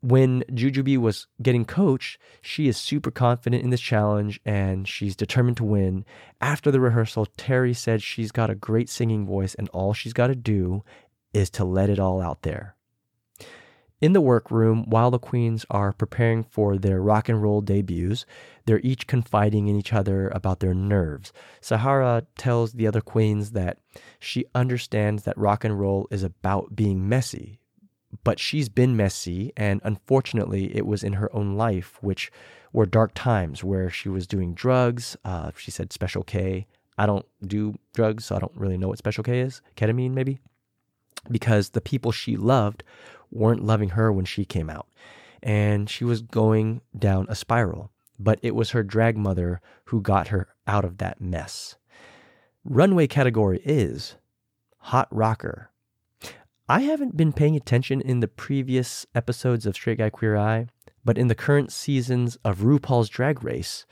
when 0.04 0.42
Jujubee 0.50 0.98
was 0.98 1.26
getting 1.40 1.64
coached, 1.64 2.18
she 2.42 2.68
is 2.68 2.76
super 2.76 3.10
confident 3.10 3.64
in 3.64 3.70
this 3.70 3.80
challenge 3.80 4.38
and 4.44 4.86
she's 4.86 5.16
determined 5.16 5.56
to 5.56 5.64
win. 5.64 6.04
After 6.42 6.70
the 6.70 6.78
rehearsal, 6.78 7.26
Terry 7.38 7.72
said 7.72 8.02
she's 8.02 8.30
got 8.30 8.50
a 8.50 8.54
great 8.54 8.90
singing 8.90 9.24
voice 9.24 9.54
and 9.54 9.66
all 9.70 9.94
she's 9.94 10.12
got 10.12 10.26
to 10.26 10.34
do 10.34 10.84
is 11.32 11.48
to 11.50 11.64
let 11.64 11.88
it 11.88 11.98
all 11.98 12.20
out 12.20 12.42
there. 12.42 12.76
In 14.02 14.12
the 14.12 14.20
workroom, 14.20 14.84
while 14.90 15.10
the 15.10 15.18
queens 15.18 15.64
are 15.70 15.94
preparing 15.94 16.44
for 16.44 16.76
their 16.76 17.00
rock 17.00 17.30
and 17.30 17.42
roll 17.42 17.62
debuts, 17.62 18.26
they're 18.66 18.80
each 18.80 19.06
confiding 19.06 19.68
in 19.68 19.76
each 19.76 19.94
other 19.94 20.28
about 20.28 20.60
their 20.60 20.74
nerves. 20.74 21.32
Sahara 21.62 22.26
tells 22.36 22.72
the 22.72 22.86
other 22.86 23.00
queens 23.00 23.52
that 23.52 23.78
she 24.20 24.44
understands 24.54 25.22
that 25.22 25.38
rock 25.38 25.64
and 25.64 25.80
roll 25.80 26.06
is 26.10 26.22
about 26.22 26.76
being 26.76 27.08
messy, 27.08 27.60
but 28.22 28.38
she's 28.38 28.69
been 28.69 28.96
messy 28.96 29.52
and 29.56 29.81
unfortunately 29.84 30.76
it 30.76 30.87
was 30.87 31.02
in 31.02 31.14
her 31.14 31.34
own 31.34 31.56
life 31.56 31.99
which 32.00 32.31
were 32.72 32.87
dark 32.87 33.12
times 33.14 33.64
where 33.64 33.90
she 33.90 34.08
was 34.08 34.26
doing 34.26 34.55
drugs 34.55 35.16
uh, 35.25 35.50
she 35.56 35.70
said 35.70 35.93
special 35.93 36.23
k. 36.23 36.66
I 36.97 37.06
don't 37.06 37.26
do 37.44 37.75
drugs 37.92 38.26
so 38.26 38.37
i 38.37 38.38
don't 38.38 38.56
really 38.56 38.78
know 38.78 38.88
what 38.88 38.99
special 38.99 39.25
k 39.25 39.40
is. 39.40 39.61
Ketamine 39.76 40.12
maybe? 40.12 40.38
Because 41.30 41.71
the 41.71 41.80
people 41.80 42.12
she 42.12 42.37
loved 42.37 42.85
weren't 43.30 43.64
loving 43.64 43.90
her 43.90 44.12
when 44.12 44.25
she 44.25 44.44
came 44.44 44.71
out. 44.71 44.87
And 45.42 45.90
she 45.90 46.04
was 46.04 46.23
going 46.23 46.83
down 46.97 47.26
a 47.28 47.35
spiral 47.35 47.90
but 48.18 48.38
it 48.42 48.54
was 48.54 48.71
her 48.71 48.83
drag 48.83 49.16
mother 49.16 49.61
who 49.87 50.00
got 50.00 50.28
her 50.28 50.49
out 50.66 50.85
of 50.85 50.99
that 50.99 51.21
mess. 51.21 51.76
Runway 52.64 53.06
category 53.06 53.61
is 53.64 54.16
hot 54.78 55.09
rocker 55.11 55.71
I 56.68 56.80
haven't 56.80 57.14
been 57.14 57.35
paying 57.35 57.56
attention 57.56 58.00
in 58.00 58.21
the 58.21 58.28
previous 58.28 59.04
episodes 59.14 59.66
of 59.66 59.75
Straight 59.75 59.99
Guy 59.99 60.09
Queer 60.09 60.37
Eye, 60.37 60.68
but 61.04 61.18
in 61.18 61.28
the 61.28 61.35
current 61.35 61.71
seasons 61.71 62.37
of 62.42 62.61
RuPaul's 62.61 63.11
Drag 63.11 63.44
Race, 63.44 63.85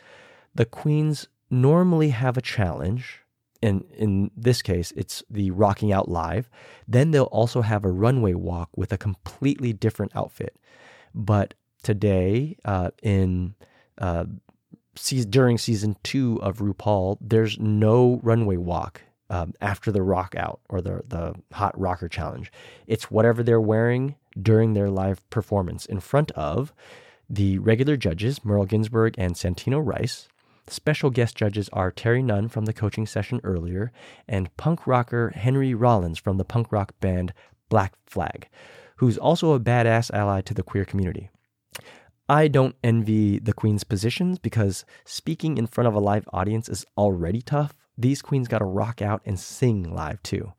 the 0.55 0.65
queens 0.65 1.29
normally 1.51 2.11
have 2.11 2.39
a 2.39 2.43
challenge. 2.43 3.21
And 3.63 3.85
in 3.95 4.31
this 4.35 4.63
case, 4.63 4.91
it's 4.97 5.23
the 5.29 5.51
rocking 5.51 5.93
out 5.93 6.09
live. 6.09 6.49
Then 6.89 7.11
they'll 7.11 7.25
also 7.25 7.61
have 7.61 7.85
a 7.85 7.93
runway 7.93 8.33
walk 8.33 8.71
with 8.75 8.91
a 8.91 8.99
completely 8.99 9.75
different 9.75 10.17
outfit. 10.17 10.57
But 11.15 11.53
today, 11.83 12.57
uh, 12.65 12.93
in 13.03 13.55
uh, 13.99 14.25
during 15.29 15.59
season 15.59 15.97
two 16.03 16.41
of 16.43 16.59
RuPaul, 16.59 17.19
there's 17.21 17.59
no 17.59 18.19
runway 18.23 18.57
walk 18.57 19.03
um, 19.33 19.55
after 19.63 19.91
the 19.91 20.03
rock 20.03 20.35
out 20.37 20.61
or 20.69 20.81
the 20.83 21.03
the 21.09 21.35
hot 21.53 21.79
rocker 21.81 22.09
challenge. 22.09 22.53
It's 22.87 23.11
whatever 23.11 23.43
they're 23.43 23.61
wearing 23.61 24.15
during 24.41 24.75
their 24.75 24.91
live 24.91 25.29
performance 25.31 25.87
in 25.87 26.01
front 26.01 26.31
of 26.33 26.73
the 27.29 27.59
regular 27.59 27.97
judges, 27.97 28.45
Merle 28.45 28.67
Ginsberg 28.67 29.15
and 29.17 29.35
Santino 29.35 29.85
Rice. 29.85 30.29
Special 30.69 31.11
guest 31.11 31.35
judges 31.35 31.71
are 31.73 31.91
Terry 31.91 32.23
Nunn 32.23 32.49
from 32.49 32.67
the 32.67 32.75
coaching 32.75 33.07
session 33.07 33.41
earlier 33.43 33.91
and 34.29 34.55
punk 34.57 34.87
rocker 34.87 35.33
Henry 35.35 35.75
Rollins 35.75 36.19
from 36.19 36.37
the 36.37 36.45
punk 36.45 36.71
rock 36.71 36.93
band 37.01 37.33
Black 37.71 37.95
Flag, 38.07 38.49
who's 38.97 39.17
also 39.17 39.55
a 39.55 39.61
badass 39.61 40.11
ally 40.13 40.43
to 40.43 40.55
the 40.55 40.63
queer 40.63 40.85
community. 40.85 41.31
I 42.29 42.49
don't 42.49 42.77
envy 42.85 43.39
the 43.39 43.53
Queen's 43.53 43.83
positions 43.83 44.39
because 44.39 44.85
speaking 45.05 45.59
in 45.59 45.67
front 45.67 45.89
of 45.89 45.95
a 45.95 46.01
live 46.01 46.29
audience 46.33 46.69
is 46.69 46.87
already 46.97 47.43
tough, 47.43 47.82
these 47.97 48.23
queens 48.23 48.49
got 48.49 48.59
to 48.59 48.65
rock 48.65 49.03
out 49.03 49.23
and 49.25 49.39
sing 49.39 49.95
live 49.95 50.23
too. 50.23 50.53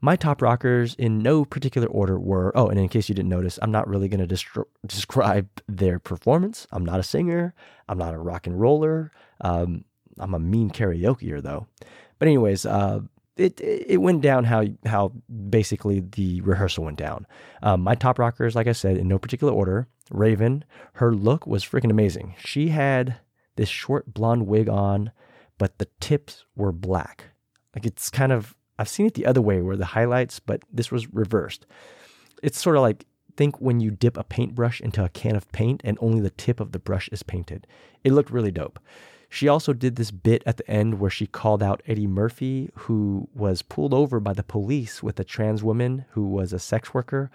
My 0.00 0.16
top 0.16 0.42
rockers 0.42 0.94
in 0.96 1.20
no 1.20 1.44
particular 1.46 1.88
order 1.88 2.18
were 2.18 2.52
oh, 2.54 2.68
and 2.68 2.78
in 2.78 2.88
case 2.88 3.08
you 3.08 3.14
didn't 3.14 3.30
notice, 3.30 3.58
I'm 3.62 3.70
not 3.70 3.88
really 3.88 4.08
going 4.08 4.26
to 4.26 4.64
describe 4.86 5.48
their 5.66 5.98
performance. 5.98 6.66
I'm 6.72 6.84
not 6.84 7.00
a 7.00 7.02
singer. 7.02 7.54
I'm 7.88 7.98
not 7.98 8.12
a 8.12 8.18
rock 8.18 8.46
and 8.46 8.60
roller. 8.60 9.12
Um, 9.40 9.84
I'm 10.18 10.34
a 10.34 10.38
mean 10.38 10.70
karaokeer 10.70 11.42
though. 11.42 11.66
But 12.18 12.28
anyways, 12.28 12.66
uh, 12.66 13.00
it 13.36 13.60
it 13.60 14.00
went 14.00 14.20
down 14.20 14.44
how 14.44 14.64
how 14.86 15.12
basically 15.48 16.00
the 16.00 16.40
rehearsal 16.42 16.84
went 16.84 16.98
down. 16.98 17.26
Um, 17.62 17.80
my 17.80 17.94
top 17.94 18.18
rockers, 18.18 18.54
like 18.54 18.66
I 18.66 18.72
said, 18.72 18.96
in 18.96 19.08
no 19.08 19.18
particular 19.18 19.52
order. 19.52 19.88
Raven, 20.10 20.64
her 20.94 21.14
look 21.14 21.46
was 21.46 21.64
freaking 21.64 21.90
amazing. 21.90 22.34
She 22.38 22.68
had 22.68 23.16
this 23.56 23.68
short 23.68 24.12
blonde 24.12 24.46
wig 24.46 24.68
on, 24.68 25.12
but 25.58 25.78
the 25.78 25.88
tips 26.00 26.44
were 26.56 26.72
black. 26.72 27.26
Like 27.74 27.86
it's 27.86 28.10
kind 28.10 28.32
of 28.32 28.54
I've 28.78 28.88
seen 28.88 29.06
it 29.06 29.14
the 29.14 29.26
other 29.26 29.40
way 29.40 29.62
where 29.62 29.76
the 29.76 29.84
highlights, 29.84 30.40
but 30.40 30.62
this 30.72 30.90
was 30.90 31.12
reversed. 31.12 31.66
It's 32.42 32.60
sort 32.60 32.76
of 32.76 32.82
like 32.82 33.06
think 33.36 33.60
when 33.60 33.80
you 33.80 33.90
dip 33.90 34.16
a 34.16 34.24
paintbrush 34.24 34.80
into 34.80 35.04
a 35.04 35.08
can 35.08 35.36
of 35.36 35.50
paint 35.52 35.80
and 35.84 35.98
only 36.00 36.20
the 36.20 36.30
tip 36.30 36.60
of 36.60 36.72
the 36.72 36.78
brush 36.78 37.08
is 37.08 37.22
painted. 37.22 37.66
It 38.02 38.12
looked 38.12 38.30
really 38.30 38.52
dope. 38.52 38.78
She 39.28 39.48
also 39.48 39.72
did 39.72 39.96
this 39.96 40.12
bit 40.12 40.44
at 40.46 40.58
the 40.58 40.70
end 40.70 41.00
where 41.00 41.10
she 41.10 41.26
called 41.26 41.62
out 41.62 41.82
Eddie 41.88 42.06
Murphy, 42.06 42.70
who 42.74 43.28
was 43.34 43.62
pulled 43.62 43.92
over 43.92 44.20
by 44.20 44.32
the 44.32 44.44
police 44.44 45.02
with 45.02 45.18
a 45.18 45.24
trans 45.24 45.64
woman 45.64 46.04
who 46.10 46.28
was 46.28 46.52
a 46.52 46.60
sex 46.60 46.94
worker. 46.94 47.32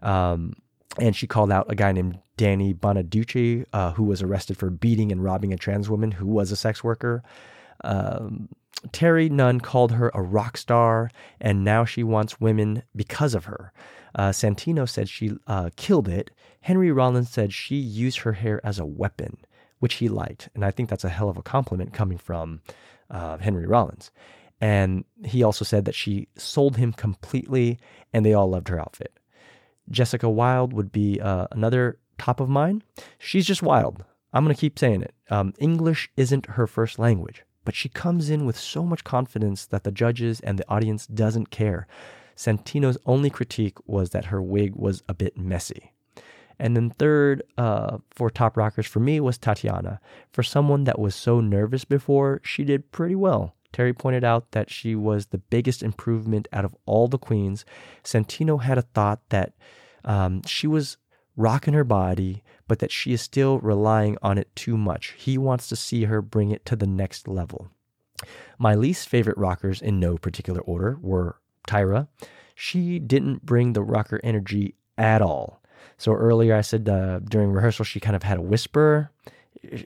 Um, 0.00 0.54
and 0.98 1.14
she 1.14 1.26
called 1.26 1.52
out 1.52 1.70
a 1.70 1.74
guy 1.74 1.92
named 1.92 2.20
Danny 2.36 2.72
Bonaduce, 2.72 3.66
uh, 3.72 3.92
who 3.92 4.04
was 4.04 4.22
arrested 4.22 4.56
for 4.56 4.70
beating 4.70 5.12
and 5.12 5.22
robbing 5.22 5.52
a 5.52 5.58
trans 5.58 5.90
woman 5.90 6.12
who 6.12 6.26
was 6.26 6.52
a 6.52 6.56
sex 6.56 6.82
worker. 6.82 7.22
Um, 7.84 8.48
Terry 8.90 9.28
Nunn 9.28 9.60
called 9.60 9.92
her 9.92 10.10
a 10.14 10.22
rock 10.22 10.56
star, 10.56 11.10
and 11.40 11.64
now 11.64 11.84
she 11.84 12.02
wants 12.02 12.40
women 12.40 12.82
because 12.96 13.34
of 13.34 13.44
her. 13.44 13.72
Uh, 14.14 14.30
Santino 14.30 14.88
said 14.88 15.08
she 15.08 15.32
uh, 15.46 15.70
killed 15.76 16.08
it. 16.08 16.30
Henry 16.60 16.90
Rollins 16.90 17.30
said 17.30 17.52
she 17.52 17.76
used 17.76 18.18
her 18.18 18.32
hair 18.32 18.60
as 18.64 18.78
a 18.78 18.86
weapon, 18.86 19.38
which 19.78 19.94
he 19.94 20.08
liked. 20.08 20.48
And 20.54 20.64
I 20.64 20.70
think 20.70 20.88
that's 20.88 21.04
a 21.04 21.08
hell 21.08 21.28
of 21.28 21.38
a 21.38 21.42
compliment 21.42 21.92
coming 21.92 22.18
from 22.18 22.60
uh, 23.10 23.38
Henry 23.38 23.66
Rollins. 23.66 24.10
And 24.60 25.04
he 25.24 25.42
also 25.42 25.64
said 25.64 25.84
that 25.86 25.94
she 25.94 26.28
sold 26.36 26.76
him 26.76 26.92
completely, 26.92 27.78
and 28.12 28.24
they 28.24 28.34
all 28.34 28.50
loved 28.50 28.68
her 28.68 28.80
outfit. 28.80 29.18
Jessica 29.90 30.28
Wild 30.30 30.72
would 30.72 30.92
be 30.92 31.20
uh, 31.20 31.48
another 31.50 31.98
top 32.18 32.38
of 32.38 32.48
mine. 32.48 32.82
She's 33.18 33.46
just 33.46 33.62
wild. 33.62 34.04
I'm 34.32 34.44
going 34.44 34.54
to 34.54 34.60
keep 34.60 34.78
saying 34.78 35.02
it. 35.02 35.14
Um, 35.30 35.52
English 35.58 36.10
isn't 36.16 36.46
her 36.46 36.66
first 36.66 36.98
language, 36.98 37.44
but 37.64 37.74
she 37.74 37.88
comes 37.88 38.30
in 38.30 38.46
with 38.46 38.58
so 38.58 38.84
much 38.84 39.04
confidence 39.04 39.66
that 39.66 39.84
the 39.84 39.92
judges 39.92 40.40
and 40.40 40.58
the 40.58 40.68
audience 40.68 41.06
doesn't 41.06 41.50
care. 41.50 41.86
Santino's 42.36 42.98
only 43.06 43.30
critique 43.30 43.78
was 43.86 44.10
that 44.10 44.26
her 44.26 44.42
wig 44.42 44.74
was 44.74 45.02
a 45.08 45.14
bit 45.14 45.36
messy. 45.36 45.92
And 46.58 46.76
then 46.76 46.90
third, 46.90 47.42
uh, 47.58 47.98
for 48.10 48.30
top 48.30 48.56
rockers 48.56 48.86
for 48.86 49.00
me 49.00 49.20
was 49.20 49.38
Tatiana. 49.38 50.00
For 50.30 50.42
someone 50.42 50.84
that 50.84 50.98
was 50.98 51.14
so 51.14 51.40
nervous 51.40 51.84
before, 51.84 52.40
she 52.44 52.64
did 52.64 52.92
pretty 52.92 53.14
well. 53.14 53.54
Terry 53.72 53.92
pointed 53.92 54.22
out 54.22 54.52
that 54.52 54.70
she 54.70 54.94
was 54.94 55.26
the 55.26 55.38
biggest 55.38 55.82
improvement 55.82 56.46
out 56.52 56.64
of 56.64 56.76
all 56.86 57.08
the 57.08 57.18
queens. 57.18 57.64
Santino 58.04 58.62
had 58.62 58.78
a 58.78 58.82
thought 58.82 59.20
that 59.30 59.54
um, 60.04 60.42
she 60.46 60.66
was 60.66 60.98
rocking 61.36 61.74
her 61.74 61.84
body, 61.84 62.42
but 62.68 62.78
that 62.78 62.92
she 62.92 63.12
is 63.12 63.20
still 63.20 63.58
relying 63.58 64.16
on 64.22 64.38
it 64.38 64.54
too 64.54 64.76
much. 64.76 65.14
He 65.16 65.38
wants 65.38 65.68
to 65.68 65.76
see 65.76 66.04
her 66.04 66.22
bring 66.22 66.50
it 66.50 66.64
to 66.66 66.76
the 66.76 66.86
next 66.86 67.26
level. 67.28 67.70
My 68.58 68.74
least 68.74 69.08
favorite 69.08 69.38
rockers, 69.38 69.82
in 69.82 69.98
no 69.98 70.16
particular 70.16 70.60
order, 70.60 70.98
were 71.00 71.36
Tyra, 71.66 72.08
she 72.54 72.98
didn't 72.98 73.44
bring 73.44 73.72
the 73.72 73.82
rocker 73.82 74.20
energy 74.22 74.74
at 74.96 75.22
all. 75.22 75.62
So 75.98 76.12
earlier 76.12 76.54
I 76.54 76.60
said 76.60 76.88
uh, 76.88 77.20
during 77.20 77.50
rehearsal 77.50 77.84
she 77.84 78.00
kind 78.00 78.16
of 78.16 78.22
had 78.22 78.38
a 78.38 78.42
whisper. 78.42 79.10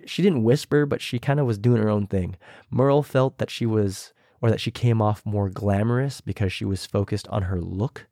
She 0.05 0.23
didn't 0.23 0.45
whisper, 0.45 0.87
but 0.87 1.01
she 1.01 1.19
kind 1.19 1.41
of 1.41 1.47
was 1.47 1.59
doing 1.59 1.83
her 1.83 1.89
own 1.89 2.07
thing. 2.07 2.37
Merle 2.71 3.03
felt 3.03 3.39
that 3.39 3.51
she 3.51 3.67
was, 3.67 4.13
or 4.41 4.51
that 4.51 4.61
she 4.61 4.71
came 4.71 5.01
off 5.01 5.25
more 5.25 5.49
glamorous 5.49 6.21
because 6.21 6.53
she 6.53 6.65
was 6.65 6.87
focused 6.87 7.29
on 7.29 7.43
her 7.43 7.61
look. 7.61 8.07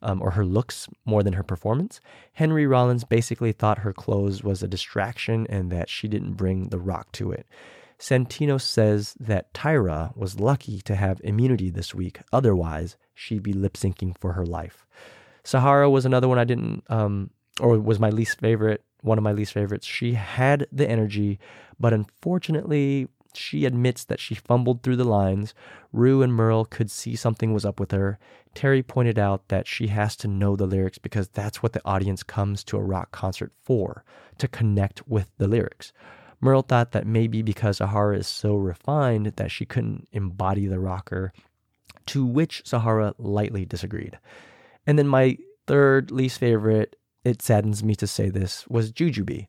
Um, 0.00 0.22
or 0.22 0.32
her 0.32 0.44
looks 0.44 0.88
more 1.04 1.22
than 1.22 1.32
her 1.32 1.42
performance. 1.42 2.00
Henry 2.34 2.66
Rollins 2.66 3.04
basically 3.04 3.52
thought 3.52 3.78
her 3.78 3.92
clothes 3.92 4.44
was 4.44 4.62
a 4.62 4.68
distraction 4.68 5.46
and 5.50 5.72
that 5.72 5.88
she 5.88 6.06
didn't 6.06 6.34
bring 6.34 6.68
the 6.68 6.78
rock 6.78 7.10
to 7.12 7.32
it. 7.32 7.46
Santino 7.98 8.60
says 8.60 9.14
that 9.18 9.52
Tyra 9.52 10.16
was 10.16 10.38
lucky 10.38 10.80
to 10.82 10.94
have 10.94 11.20
immunity 11.24 11.68
this 11.68 11.94
week. 11.94 12.20
Otherwise, 12.32 12.96
she'd 13.14 13.42
be 13.42 13.52
lip 13.52 13.74
syncing 13.74 14.16
for 14.16 14.34
her 14.34 14.46
life. 14.46 14.86
Sahara 15.42 15.90
was 15.90 16.06
another 16.06 16.28
one 16.28 16.38
I 16.38 16.44
didn't, 16.44 16.84
um, 16.88 17.30
or 17.60 17.78
was 17.78 17.98
my 17.98 18.10
least 18.10 18.38
favorite, 18.38 18.84
one 19.00 19.18
of 19.18 19.24
my 19.24 19.32
least 19.32 19.52
favorites. 19.52 19.86
She 19.86 20.14
had 20.14 20.66
the 20.70 20.88
energy, 20.88 21.40
but 21.80 21.92
unfortunately, 21.92 23.08
she 23.38 23.64
admits 23.64 24.04
that 24.04 24.20
she 24.20 24.34
fumbled 24.34 24.82
through 24.82 24.96
the 24.96 25.04
lines. 25.04 25.54
Ru 25.92 26.22
and 26.22 26.34
Merle 26.34 26.64
could 26.64 26.90
see 26.90 27.16
something 27.16 27.52
was 27.52 27.64
up 27.64 27.80
with 27.80 27.92
her. 27.92 28.18
Terry 28.54 28.82
pointed 28.82 29.18
out 29.18 29.48
that 29.48 29.66
she 29.66 29.86
has 29.88 30.16
to 30.16 30.28
know 30.28 30.56
the 30.56 30.66
lyrics 30.66 30.98
because 30.98 31.28
that's 31.28 31.62
what 31.62 31.72
the 31.72 31.82
audience 31.84 32.22
comes 32.22 32.64
to 32.64 32.76
a 32.76 32.82
rock 32.82 33.12
concert 33.12 33.52
for, 33.62 34.04
to 34.38 34.48
connect 34.48 35.06
with 35.08 35.30
the 35.38 35.48
lyrics. 35.48 35.92
Merle 36.40 36.62
thought 36.62 36.92
that 36.92 37.06
maybe 37.06 37.42
because 37.42 37.78
Sahara 37.78 38.18
is 38.18 38.26
so 38.26 38.54
refined 38.54 39.26
that 39.36 39.50
she 39.50 39.64
couldn't 39.64 40.08
embody 40.12 40.66
the 40.66 40.78
rocker, 40.78 41.32
to 42.06 42.24
which 42.24 42.62
Sahara 42.64 43.14
lightly 43.18 43.64
disagreed. 43.64 44.18
And 44.86 44.98
then 44.98 45.08
my 45.08 45.36
third 45.66 46.10
least 46.10 46.38
favorite, 46.38 46.96
it 47.24 47.42
saddens 47.42 47.82
me 47.82 47.94
to 47.96 48.06
say 48.06 48.30
this, 48.30 48.66
was 48.68 48.92
Jujubee. 48.92 49.48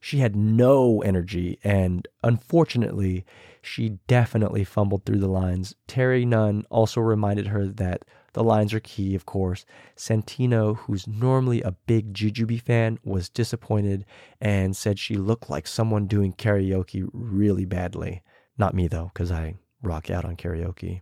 She 0.00 0.18
had 0.18 0.34
no 0.34 1.02
energy, 1.02 1.58
and 1.62 2.08
unfortunately, 2.24 3.26
she 3.62 3.98
definitely 4.06 4.64
fumbled 4.64 5.04
through 5.04 5.18
the 5.18 5.28
lines. 5.28 5.74
Terry 5.86 6.24
Nunn 6.24 6.64
also 6.70 7.00
reminded 7.00 7.48
her 7.48 7.66
that 7.66 8.04
the 8.32 8.42
lines 8.42 8.72
are 8.72 8.80
key, 8.80 9.14
of 9.14 9.26
course. 9.26 9.66
Santino, 9.96 10.76
who's 10.78 11.06
normally 11.06 11.60
a 11.62 11.72
big 11.72 12.14
Jujubee 12.14 12.62
fan, 12.62 12.98
was 13.04 13.28
disappointed 13.28 14.06
and 14.40 14.74
said 14.74 14.98
she 14.98 15.16
looked 15.16 15.50
like 15.50 15.66
someone 15.66 16.06
doing 16.06 16.32
karaoke 16.32 17.08
really 17.12 17.66
badly. 17.66 18.22
Not 18.56 18.74
me, 18.74 18.88
though, 18.88 19.10
because 19.12 19.30
I 19.30 19.56
rock 19.82 20.10
out 20.10 20.24
on 20.24 20.36
karaoke. 20.36 21.00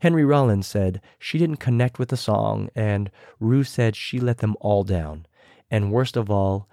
Henry 0.00 0.24
Rollins 0.24 0.66
said 0.66 1.00
she 1.18 1.38
didn't 1.38 1.56
connect 1.56 1.98
with 1.98 2.10
the 2.10 2.16
song, 2.16 2.68
and 2.76 3.10
Ru 3.40 3.64
said 3.64 3.96
she 3.96 4.20
let 4.20 4.38
them 4.38 4.54
all 4.60 4.84
down. 4.84 5.26
And 5.68 5.90
worst 5.90 6.16
of 6.16 6.30
all, 6.30 6.68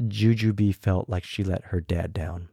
Jujubee 0.00 0.74
felt 0.74 1.08
like 1.08 1.24
she 1.24 1.44
let 1.44 1.66
her 1.66 1.80
dad 1.80 2.12
down. 2.12 2.48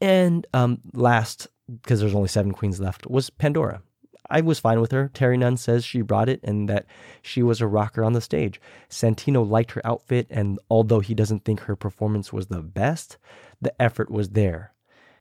And 0.00 0.46
um, 0.54 0.80
last, 0.92 1.48
because 1.82 2.00
there's 2.00 2.14
only 2.14 2.28
seven 2.28 2.52
queens 2.52 2.80
left, 2.80 3.06
was 3.08 3.30
Pandora. 3.30 3.82
I 4.30 4.40
was 4.40 4.58
fine 4.58 4.80
with 4.80 4.90
her. 4.92 5.10
Terry 5.12 5.36
Nunn 5.36 5.56
says 5.56 5.84
she 5.84 6.00
brought 6.00 6.30
it 6.30 6.40
and 6.42 6.68
that 6.68 6.86
she 7.20 7.42
was 7.42 7.60
a 7.60 7.66
rocker 7.66 8.02
on 8.02 8.14
the 8.14 8.22
stage. 8.22 8.60
Santino 8.88 9.48
liked 9.48 9.72
her 9.72 9.82
outfit, 9.84 10.26
and 10.30 10.58
although 10.70 11.00
he 11.00 11.14
doesn't 11.14 11.44
think 11.44 11.60
her 11.60 11.76
performance 11.76 12.32
was 12.32 12.46
the 12.46 12.62
best, 12.62 13.18
the 13.60 13.80
effort 13.80 14.10
was 14.10 14.30
there. 14.30 14.72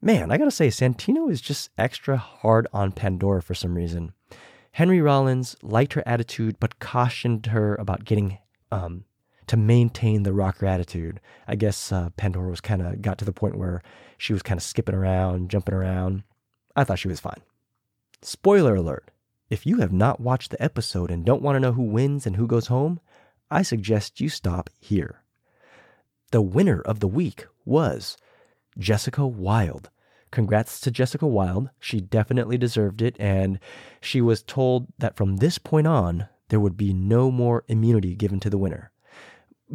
Man, 0.02 0.32
I 0.32 0.38
gotta 0.38 0.52
say, 0.52 0.68
Santino 0.68 1.30
is 1.30 1.42
just 1.42 1.70
extra 1.78 2.18
hard 2.18 2.68
on 2.74 2.92
Pandora 2.92 3.42
for 3.42 3.54
some 3.54 3.76
reason. 3.76 4.14
Henry 4.74 5.02
Rollins 5.02 5.56
liked 5.62 5.94
her 5.94 6.04
attitude, 6.06 6.58
but 6.60 6.80
cautioned 6.80 7.48
her 7.48 7.76
about 7.76 8.06
getting 8.06 8.40
um, 8.72 9.06
to 9.48 9.58
maintain 9.58 10.24
the 10.24 10.34
rocker 10.34 10.66
attitude. 10.66 11.20
I 11.48 11.56
guess 11.56 11.92
uh, 11.92 12.10
Pandora 12.18 12.50
was 12.50 12.62
kind 12.62 12.82
of 12.82 13.02
got 13.02 13.18
to 13.20 13.26
the 13.26 13.34
point 13.34 13.58
where 13.58 13.82
she 14.18 14.34
was 14.34 14.42
kind 14.42 14.58
of 14.58 14.64
skipping 14.64 14.96
around, 14.96 15.50
jumping 15.50 15.76
around. 15.76 16.24
I 16.76 16.84
thought 16.84 17.00
she 17.00 17.08
was 17.08 17.20
fine. 17.20 17.42
Spoiler 18.22 18.76
alert 18.76 19.12
if 19.54 19.68
you 19.68 19.78
have 19.78 19.94
not 19.94 20.20
watched 20.20 20.50
the 20.50 20.62
episode 20.62 21.12
and 21.12 21.24
don't 21.24 21.44
want 21.44 21.56
to 21.56 21.60
know 21.60 21.74
who 21.74 21.84
wins 21.84 22.26
and 22.26 22.38
who 22.38 22.48
goes 22.48 22.68
home, 22.68 23.00
I 23.52 23.62
suggest 23.62 24.20
you 24.20 24.28
stop 24.28 24.70
here. 24.80 25.22
The 26.32 26.42
winner 26.42 26.82
of 26.82 27.02
the 27.02 27.08
week 27.08 27.46
was 27.64 28.18
Jessica 28.80 29.28
Wild. 29.28 29.92
Congrats 30.32 30.80
to 30.80 30.90
Jessica 30.90 31.28
Wild. 31.28 31.70
She 31.80 32.02
definitely 32.02 32.58
deserved 32.58 33.04
it, 33.04 33.16
and 33.20 33.60
she 34.02 34.22
was 34.22 34.42
told 34.42 34.88
that 34.98 35.16
from 35.16 35.38
this 35.38 35.60
point 35.60 35.86
on, 35.86 36.28
there 36.50 36.60
would 36.60 36.76
be 36.76 36.92
no 36.92 37.30
more 37.30 37.64
immunity 37.68 38.16
given 38.16 38.40
to 38.40 38.50
the 38.50 38.58
winner. 38.58 38.92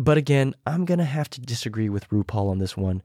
But 0.00 0.16
again, 0.16 0.54
I'm 0.64 0.84
going 0.84 0.98
to 0.98 1.04
have 1.04 1.28
to 1.30 1.40
disagree 1.40 1.88
with 1.88 2.08
RuPaul 2.10 2.48
on 2.48 2.58
this 2.58 2.76
one. 2.76 3.02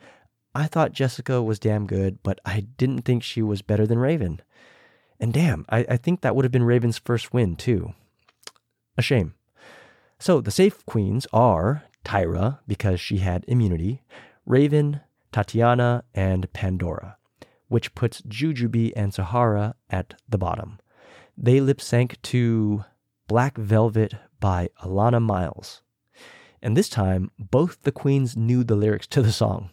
I 0.53 0.67
thought 0.67 0.91
Jessica 0.91 1.41
was 1.41 1.57
damn 1.57 1.87
good, 1.87 2.19
but 2.21 2.39
I 2.45 2.67
didn't 2.77 3.01
think 3.01 3.23
she 3.23 3.41
was 3.41 3.63
better 3.63 3.87
than 3.87 3.97
Raven. 3.97 4.43
And 5.19 5.33
damn, 5.33 5.65
I, 5.69 5.79
I 5.89 5.97
think 5.97 6.21
that 6.21 6.35
would 6.35 6.45
have 6.45 6.51
been 6.51 6.63
Raven's 6.63 6.99
first 6.99 7.33
win, 7.33 7.55
too. 7.55 7.95
A 8.95 9.01
shame. 9.01 9.33
So 10.19 10.39
the 10.39 10.51
safe 10.51 10.85
queens 10.85 11.25
are 11.33 11.81
Tyra, 12.05 12.59
because 12.67 13.01
she 13.01 13.17
had 13.17 13.43
immunity, 13.47 14.03
Raven, 14.45 14.99
Tatiana, 15.31 16.03
and 16.13 16.53
Pandora, 16.53 17.17
which 17.69 17.95
puts 17.95 18.21
Jujubee 18.21 18.93
and 18.95 19.11
Sahara 19.11 19.73
at 19.89 20.13
the 20.29 20.37
bottom. 20.37 20.77
They 21.35 21.59
lip 21.59 21.81
sync 21.81 22.21
to 22.21 22.85
Black 23.27 23.57
Velvet 23.57 24.13
by 24.39 24.69
Alannah 24.83 25.19
Myles. 25.19 25.81
And 26.63 26.77
this 26.77 26.87
time, 26.87 27.29
both 27.37 27.83
the 27.83 27.91
queens 27.91 28.37
knew 28.37 28.63
the 28.63 28.77
lyrics 28.77 29.05
to 29.07 29.21
the 29.21 29.33
song. 29.33 29.69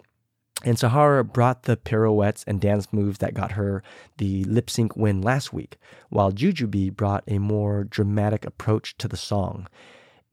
And 0.65 0.77
Sahara 0.77 1.25
brought 1.25 1.63
the 1.63 1.77
pirouettes 1.77 2.45
and 2.47 2.61
dance 2.61 2.93
moves 2.93 3.19
that 3.19 3.33
got 3.33 3.53
her 3.53 3.83
the 4.19 4.45
lip 4.45 4.69
sync 4.69 4.97
win 4.97 5.23
last 5.23 5.53
week, 5.53 5.79
while 6.11 6.33
Jujubee 6.33 6.95
brought 6.95 7.25
a 7.29 7.39
more 7.39 7.85
dramatic 7.85 8.45
approach 8.45 8.99
to 8.99 9.07
the 9.07 9.17
song. 9.17 9.69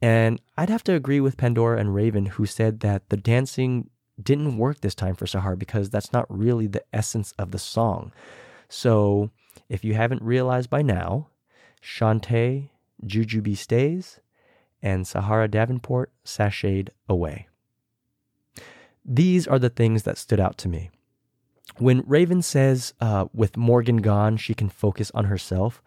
And 0.02 0.42
I'd 0.58 0.70
have 0.70 0.84
to 0.86 0.96
agree 0.96 1.20
with 1.22 1.38
Pandora 1.38 1.80
and 1.80 1.94
Raven, 1.94 2.26
who 2.26 2.48
said 2.48 2.80
that 2.82 3.08
the 3.10 3.18
dancing 3.18 3.90
didn't 4.22 4.58
work 4.58 4.82
this 4.82 4.96
time 4.96 5.16
for 5.16 5.28
Sahara 5.28 5.56
because 5.56 5.92
that's 5.92 6.12
not 6.12 6.26
really 6.28 6.66
the 6.66 6.84
essence 6.92 7.34
of 7.38 7.52
the 7.52 7.60
song. 7.60 8.12
So 8.68 9.30
if 9.70 9.86
you 9.86 9.94
haven't 9.94 10.24
realized 10.24 10.72
by 10.72 10.82
now, 10.82 11.28
Shantay, 11.84 12.70
Jujubee 13.06 13.58
stays, 13.58 14.20
and 14.88 15.06
Sahara 15.06 15.50
Davenport 15.50 16.12
sashayed 16.24 16.89
away. 17.10 17.48
These 19.03 19.46
are 19.46 19.60
the 19.60 19.70
things 19.70 20.03
that 20.03 20.17
stood 20.17 20.39
out 20.39 20.58
to 20.60 20.70
me. 20.70 20.89
When 21.77 22.03
Raven 22.08 22.41
says, 22.41 22.94
uh, 23.01 23.25
with 23.34 23.58
Morgan 23.58 23.98
gone, 23.98 24.38
she 24.38 24.53
can 24.53 24.70
focus 24.70 25.12
on 25.13 25.25
herself, 25.25 25.84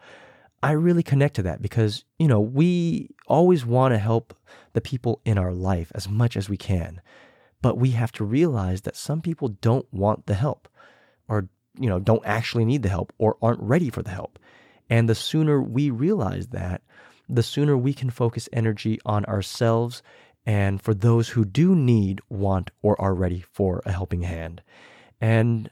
I 0.61 0.73
really 0.73 1.01
connect 1.01 1.35
to 1.37 1.43
that 1.43 1.63
because, 1.63 2.05
you 2.19 2.27
know, 2.27 2.39
we 2.39 3.09
always 3.25 3.65
want 3.65 3.95
to 3.95 3.97
help 3.97 4.35
the 4.73 4.81
people 4.81 5.19
in 5.25 5.39
our 5.39 5.51
life 5.51 5.91
as 5.95 6.07
much 6.07 6.37
as 6.37 6.47
we 6.47 6.57
can. 6.57 7.01
But 7.63 7.79
we 7.79 7.91
have 7.91 8.11
to 8.13 8.23
realize 8.23 8.81
that 8.81 8.95
some 8.95 9.21
people 9.21 9.47
don't 9.47 9.91
want 9.91 10.27
the 10.27 10.35
help 10.35 10.67
or, 11.27 11.49
you 11.79 11.89
know, 11.89 11.99
don't 11.99 12.25
actually 12.25 12.65
need 12.65 12.83
the 12.83 12.89
help 12.89 13.13
or 13.17 13.37
aren't 13.41 13.61
ready 13.61 13.89
for 13.89 14.03
the 14.03 14.11
help. 14.11 14.37
And 14.91 15.09
the 15.09 15.15
sooner 15.15 15.59
we 15.59 15.89
realize 15.89 16.47
that, 16.49 16.83
the 17.31 17.43
sooner 17.43 17.77
we 17.77 17.93
can 17.93 18.09
focus 18.09 18.49
energy 18.51 18.99
on 19.05 19.25
ourselves 19.25 20.03
and 20.45 20.81
for 20.81 20.93
those 20.93 21.29
who 21.29 21.45
do 21.45 21.75
need, 21.75 22.21
want, 22.29 22.71
or 22.81 22.99
are 22.99 23.13
ready 23.13 23.43
for 23.51 23.81
a 23.85 23.91
helping 23.91 24.23
hand. 24.23 24.61
And 25.19 25.69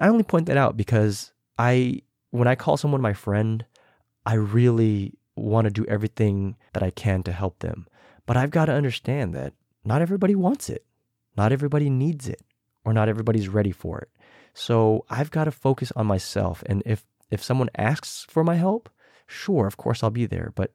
I 0.00 0.08
only 0.08 0.24
point 0.24 0.46
that 0.46 0.56
out 0.56 0.76
because 0.76 1.32
I, 1.58 2.02
when 2.30 2.48
I 2.48 2.54
call 2.54 2.76
someone 2.76 3.00
my 3.00 3.12
friend, 3.12 3.64
I 4.26 4.34
really 4.34 5.14
want 5.36 5.66
to 5.66 5.70
do 5.70 5.86
everything 5.86 6.56
that 6.74 6.82
I 6.82 6.90
can 6.90 7.22
to 7.22 7.32
help 7.32 7.60
them. 7.60 7.86
But 8.26 8.36
I've 8.36 8.50
got 8.50 8.66
to 8.66 8.72
understand 8.72 9.34
that 9.34 9.54
not 9.84 10.02
everybody 10.02 10.34
wants 10.34 10.68
it, 10.68 10.84
not 11.36 11.52
everybody 11.52 11.88
needs 11.88 12.28
it, 12.28 12.42
or 12.84 12.92
not 12.92 13.08
everybody's 13.08 13.48
ready 13.48 13.72
for 13.72 14.00
it. 14.00 14.10
So 14.54 15.04
I've 15.08 15.30
got 15.30 15.44
to 15.44 15.52
focus 15.52 15.92
on 15.96 16.06
myself. 16.06 16.62
And 16.66 16.82
if 16.84 17.04
if 17.30 17.42
someone 17.44 17.70
asks 17.76 18.26
for 18.28 18.42
my 18.42 18.56
help, 18.56 18.90
sure, 19.30 19.66
of 19.66 19.76
course 19.76 20.02
I'll 20.02 20.10
be 20.10 20.26
there. 20.26 20.52
But 20.54 20.72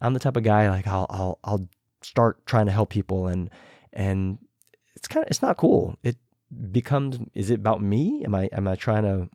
I'm 0.00 0.14
the 0.14 0.20
type 0.20 0.36
of 0.36 0.42
guy 0.42 0.68
like 0.68 0.86
I'll 0.86 1.06
I'll 1.10 1.38
I'll 1.44 1.68
start 2.02 2.44
trying 2.46 2.66
to 2.66 2.72
help 2.72 2.90
people 2.90 3.26
and 3.26 3.50
and 3.92 4.38
it's 4.96 5.08
kind 5.08 5.24
of 5.24 5.30
it's 5.30 5.42
not 5.42 5.56
cool. 5.56 5.96
It 6.02 6.16
becomes 6.72 7.18
is 7.34 7.50
it 7.50 7.60
about 7.60 7.82
me? 7.82 8.24
Am 8.24 8.34
I 8.34 8.48
am 8.52 8.66
I 8.66 8.76
trying 8.76 9.02
to 9.04 9.28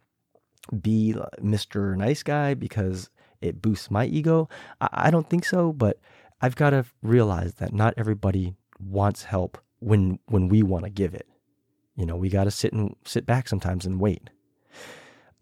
be 0.81 1.15
Mr. 1.39 1.95
Nice 1.95 2.23
Guy 2.23 2.53
because 2.53 3.09
it 3.41 3.61
boosts 3.61 3.91
my 3.91 4.05
ego? 4.05 4.49
I, 4.81 4.89
I 4.91 5.11
don't 5.11 5.29
think 5.29 5.45
so, 5.45 5.71
but 5.71 5.99
I've 6.41 6.55
got 6.55 6.71
to 6.71 6.85
realize 7.01 7.55
that 7.55 7.73
not 7.73 7.93
everybody 7.97 8.55
wants 8.79 9.23
help 9.23 9.57
when 9.79 10.19
when 10.25 10.49
we 10.49 10.63
want 10.63 10.85
to 10.85 10.89
give 10.89 11.13
it. 11.13 11.27
You 11.95 12.05
know, 12.05 12.17
we 12.17 12.29
got 12.29 12.43
to 12.43 12.51
sit 12.51 12.73
and 12.73 12.95
sit 13.05 13.25
back 13.25 13.47
sometimes 13.47 13.85
and 13.85 13.99
wait. 13.99 14.29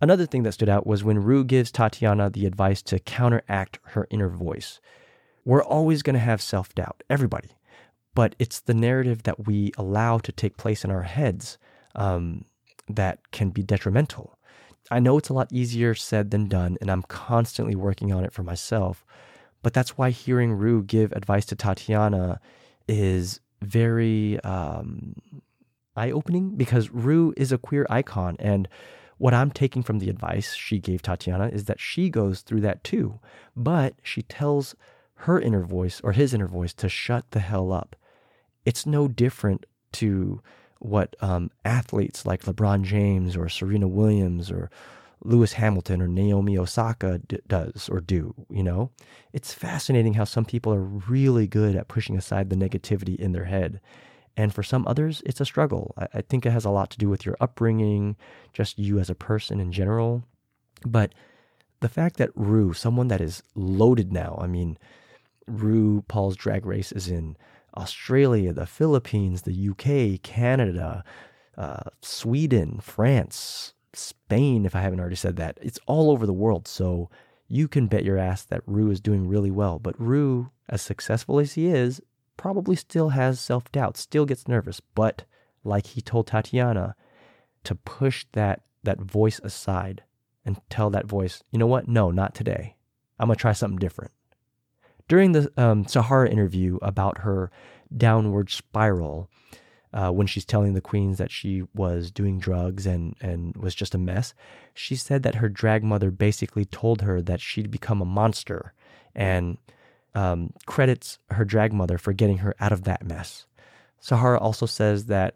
Another 0.01 0.25
thing 0.25 0.43
that 0.43 0.53
stood 0.53 0.69
out 0.69 0.85
was 0.85 1.03
when 1.03 1.23
Ru 1.23 1.43
gives 1.43 1.71
Tatiana 1.71 2.29
the 2.29 2.45
advice 2.45 2.81
to 2.83 2.99
counteract 2.99 3.79
her 3.83 4.07
inner 4.09 4.29
voice. 4.29 4.81
We're 5.45 5.63
always 5.63 6.03
going 6.03 6.15
to 6.15 6.19
have 6.19 6.41
self 6.41 6.73
doubt, 6.75 7.03
everybody. 7.09 7.51
But 8.15 8.35
it's 8.37 8.59
the 8.59 8.73
narrative 8.73 9.23
that 9.23 9.47
we 9.47 9.71
allow 9.77 10.19
to 10.19 10.31
take 10.31 10.57
place 10.57 10.83
in 10.83 10.91
our 10.91 11.03
heads 11.03 11.57
um, 11.95 12.45
that 12.87 13.31
can 13.31 13.49
be 13.49 13.63
detrimental. 13.63 14.37
I 14.91 14.99
know 14.99 15.17
it's 15.17 15.29
a 15.29 15.33
lot 15.33 15.51
easier 15.51 15.95
said 15.95 16.31
than 16.31 16.47
done, 16.47 16.77
and 16.81 16.91
I'm 16.91 17.03
constantly 17.03 17.75
working 17.75 18.11
on 18.11 18.23
it 18.23 18.33
for 18.33 18.43
myself. 18.43 19.05
But 19.61 19.73
that's 19.73 19.97
why 19.97 20.09
hearing 20.09 20.51
Ru 20.53 20.83
give 20.83 21.13
advice 21.13 21.45
to 21.47 21.55
Tatiana 21.55 22.39
is 22.87 23.39
very 23.61 24.39
um, 24.41 25.15
eye 25.95 26.11
opening 26.11 26.55
because 26.55 26.91
Ru 26.91 27.33
is 27.37 27.51
a 27.51 27.57
queer 27.57 27.87
icon. 27.89 28.35
And 28.39 28.67
what 29.23 29.33
I'm 29.33 29.51
taking 29.51 29.83
from 29.83 29.99
the 29.99 30.09
advice 30.09 30.53
she 30.53 30.79
gave 30.79 31.01
Tatiana 31.01 31.47
is 31.47 31.63
that 31.63 31.79
she 31.79 32.09
goes 32.09 32.41
through 32.41 32.59
that 32.59 32.83
too. 32.83 33.21
But 33.55 33.93
she 34.03 34.23
tells 34.23 34.75
her 35.19 35.39
inner 35.39 35.63
voice 35.63 36.01
or 36.03 36.11
his 36.11 36.33
inner 36.33 36.49
voice 36.49 36.73
to 36.73 36.89
shut 36.89 37.31
the 37.31 37.39
hell 37.39 37.71
up. 37.71 37.95
It's 38.65 38.85
no 38.85 39.07
different 39.07 39.65
to 39.93 40.41
what 40.79 41.15
um, 41.21 41.51
athletes 41.63 42.25
like 42.25 42.43
LeBron 42.43 42.83
James 42.83 43.37
or 43.37 43.47
Serena 43.47 43.87
Williams 43.87 44.51
or 44.51 44.69
Lewis 45.23 45.53
Hamilton 45.53 46.01
or 46.01 46.09
Naomi 46.09 46.57
Osaka 46.57 47.21
d- 47.25 47.39
does 47.47 47.87
or 47.87 48.01
do, 48.01 48.35
you 48.49 48.61
know? 48.61 48.91
It's 49.31 49.53
fascinating 49.53 50.15
how 50.15 50.25
some 50.25 50.43
people 50.43 50.73
are 50.73 50.83
really 50.83 51.47
good 51.47 51.77
at 51.77 51.87
pushing 51.87 52.17
aside 52.17 52.49
the 52.49 52.57
negativity 52.57 53.15
in 53.15 53.31
their 53.31 53.45
head. 53.45 53.79
And 54.35 54.53
for 54.53 54.63
some 54.63 54.87
others, 54.87 55.21
it's 55.25 55.41
a 55.41 55.45
struggle. 55.45 55.93
I, 55.97 56.07
I 56.15 56.21
think 56.21 56.45
it 56.45 56.51
has 56.51 56.65
a 56.65 56.71
lot 56.71 56.89
to 56.91 56.97
do 56.97 57.09
with 57.09 57.25
your 57.25 57.37
upbringing, 57.39 58.15
just 58.51 58.79
you 58.79 58.99
as 58.99 59.09
a 59.09 59.15
person 59.15 59.59
in 59.59 59.71
general. 59.71 60.23
But 60.85 61.13
the 61.79 61.89
fact 61.89 62.17
that 62.17 62.31
Ru, 62.35 62.73
someone 62.73 63.09
that 63.09 63.21
is 63.21 63.43
loaded 63.55 64.11
now, 64.11 64.39
I 64.41 64.47
mean, 64.47 64.77
RuPaul's 65.49 66.35
drag 66.35 66.65
race 66.65 66.91
is 66.91 67.07
in 67.07 67.37
Australia, 67.75 68.53
the 68.53 68.65
Philippines, 68.65 69.41
the 69.41 69.69
UK, 69.69 70.21
Canada, 70.21 71.03
uh, 71.57 71.89
Sweden, 72.01 72.79
France, 72.81 73.73
Spain, 73.93 74.65
if 74.65 74.75
I 74.75 74.81
haven't 74.81 74.99
already 74.99 75.15
said 75.15 75.35
that. 75.37 75.57
It's 75.61 75.79
all 75.85 76.09
over 76.09 76.25
the 76.25 76.33
world. 76.33 76.67
So 76.67 77.09
you 77.47 77.67
can 77.67 77.87
bet 77.87 78.03
your 78.03 78.17
ass 78.17 78.43
that 78.45 78.63
Ru 78.65 78.89
is 78.89 78.99
doing 78.99 79.27
really 79.27 79.51
well. 79.51 79.79
But 79.79 79.99
Ru, 79.99 80.49
as 80.69 80.81
successful 80.81 81.39
as 81.39 81.53
he 81.53 81.67
is, 81.67 82.01
probably 82.37 82.75
still 82.75 83.09
has 83.09 83.39
self 83.39 83.71
doubt, 83.71 83.97
still 83.97 84.25
gets 84.25 84.47
nervous. 84.47 84.79
But 84.79 85.23
like 85.63 85.87
he 85.87 86.01
told 86.01 86.27
Tatiana, 86.27 86.95
to 87.63 87.75
push 87.75 88.25
that 88.33 88.61
that 88.83 88.99
voice 88.99 89.39
aside 89.43 90.03
and 90.45 90.59
tell 90.69 90.89
that 90.89 91.07
voice, 91.07 91.41
you 91.51 91.59
know 91.59 91.67
what? 91.67 91.87
No, 91.87 92.11
not 92.11 92.35
today. 92.35 92.75
I'm 93.19 93.27
gonna 93.27 93.35
try 93.35 93.53
something 93.53 93.79
different. 93.79 94.11
During 95.07 95.33
the 95.33 95.51
um, 95.57 95.85
Sahara 95.85 96.29
interview 96.29 96.77
about 96.81 97.19
her 97.19 97.51
downward 97.95 98.49
spiral, 98.49 99.29
uh, 99.93 100.09
when 100.09 100.27
she's 100.27 100.45
telling 100.45 100.73
the 100.73 100.81
queens 100.81 101.17
that 101.19 101.31
she 101.31 101.63
was 101.75 102.09
doing 102.09 102.39
drugs 102.39 102.87
and, 102.87 103.15
and 103.21 103.55
was 103.55 103.75
just 103.75 103.93
a 103.93 103.99
mess, 103.99 104.33
she 104.73 104.95
said 104.95 105.23
that 105.23 105.35
her 105.35 105.49
drag 105.49 105.83
mother 105.83 106.09
basically 106.09 106.65
told 106.65 107.01
her 107.01 107.21
that 107.21 107.39
she'd 107.39 107.69
become 107.69 108.01
a 108.01 108.05
monster 108.05 108.73
and 109.13 109.57
um, 110.15 110.53
credits 110.65 111.17
her 111.31 111.45
drag 111.45 111.73
mother 111.73 111.97
for 111.97 112.13
getting 112.13 112.39
her 112.39 112.55
out 112.59 112.71
of 112.71 112.83
that 112.83 113.05
mess. 113.05 113.45
Sahara 113.99 114.39
also 114.39 114.65
says 114.65 115.05
that 115.05 115.35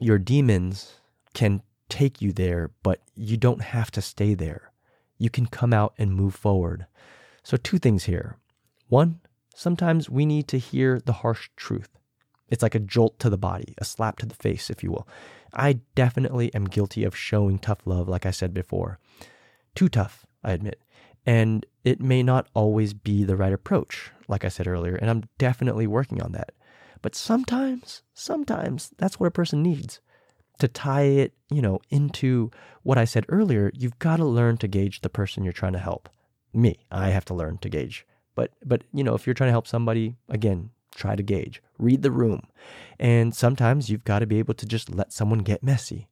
your 0.00 0.18
demons 0.18 0.94
can 1.34 1.62
take 1.88 2.20
you 2.20 2.32
there, 2.32 2.70
but 2.82 3.00
you 3.14 3.36
don't 3.36 3.62
have 3.62 3.90
to 3.92 4.02
stay 4.02 4.34
there. 4.34 4.72
You 5.18 5.30
can 5.30 5.46
come 5.46 5.72
out 5.72 5.94
and 5.98 6.14
move 6.14 6.34
forward. 6.34 6.86
So, 7.42 7.56
two 7.56 7.78
things 7.78 8.04
here. 8.04 8.36
One, 8.88 9.20
sometimes 9.54 10.10
we 10.10 10.26
need 10.26 10.48
to 10.48 10.58
hear 10.58 11.00
the 11.00 11.12
harsh 11.12 11.50
truth. 11.56 11.88
It's 12.48 12.62
like 12.62 12.74
a 12.74 12.80
jolt 12.80 13.18
to 13.20 13.30
the 13.30 13.38
body, 13.38 13.74
a 13.78 13.84
slap 13.84 14.18
to 14.18 14.26
the 14.26 14.34
face, 14.34 14.70
if 14.70 14.82
you 14.82 14.90
will. 14.90 15.06
I 15.52 15.80
definitely 15.94 16.52
am 16.54 16.64
guilty 16.64 17.04
of 17.04 17.16
showing 17.16 17.58
tough 17.58 17.86
love, 17.86 18.08
like 18.08 18.26
I 18.26 18.30
said 18.32 18.52
before. 18.52 18.98
Too 19.74 19.88
tough, 19.88 20.26
I 20.42 20.52
admit. 20.52 20.82
And 21.24 21.64
it 21.84 22.00
may 22.00 22.22
not 22.22 22.48
always 22.54 22.92
be 22.92 23.24
the 23.24 23.36
right 23.36 23.52
approach, 23.52 24.10
like 24.28 24.44
I 24.44 24.48
said 24.48 24.66
earlier, 24.66 24.96
and 24.96 25.10
I'm 25.10 25.24
definitely 25.38 25.86
working 25.86 26.22
on 26.22 26.32
that. 26.32 26.52
But 27.02 27.14
sometimes, 27.14 28.02
sometimes 28.12 28.90
that's 28.98 29.18
what 29.18 29.26
a 29.26 29.30
person 29.30 29.62
needs. 29.62 30.00
To 30.58 30.68
tie 30.68 31.04
it, 31.04 31.32
you 31.50 31.62
know, 31.62 31.80
into 31.88 32.50
what 32.82 32.98
I 32.98 33.06
said 33.06 33.24
earlier, 33.28 33.70
you've 33.74 33.98
got 33.98 34.16
to 34.16 34.24
learn 34.24 34.58
to 34.58 34.68
gauge 34.68 35.00
the 35.00 35.08
person 35.08 35.42
you're 35.42 35.52
trying 35.52 35.72
to 35.72 35.78
help. 35.78 36.10
Me, 36.52 36.78
I 36.90 37.08
have 37.10 37.24
to 37.26 37.34
learn 37.34 37.58
to 37.58 37.68
gauge 37.68 38.06
but 38.40 38.52
but 38.64 38.84
you 38.92 39.04
know, 39.04 39.14
if 39.14 39.26
you're 39.26 39.34
trying 39.34 39.48
to 39.48 39.52
help 39.52 39.66
somebody, 39.66 40.16
again, 40.30 40.70
try 40.94 41.14
to 41.14 41.22
gauge, 41.22 41.62
read 41.78 42.00
the 42.00 42.10
room. 42.10 42.46
And 42.98 43.34
sometimes 43.34 43.90
you've 43.90 44.04
got 44.04 44.20
to 44.20 44.26
be 44.26 44.38
able 44.38 44.54
to 44.54 44.64
just 44.64 44.94
let 44.94 45.12
someone 45.12 45.40
get 45.40 45.62
messy. 45.62 46.08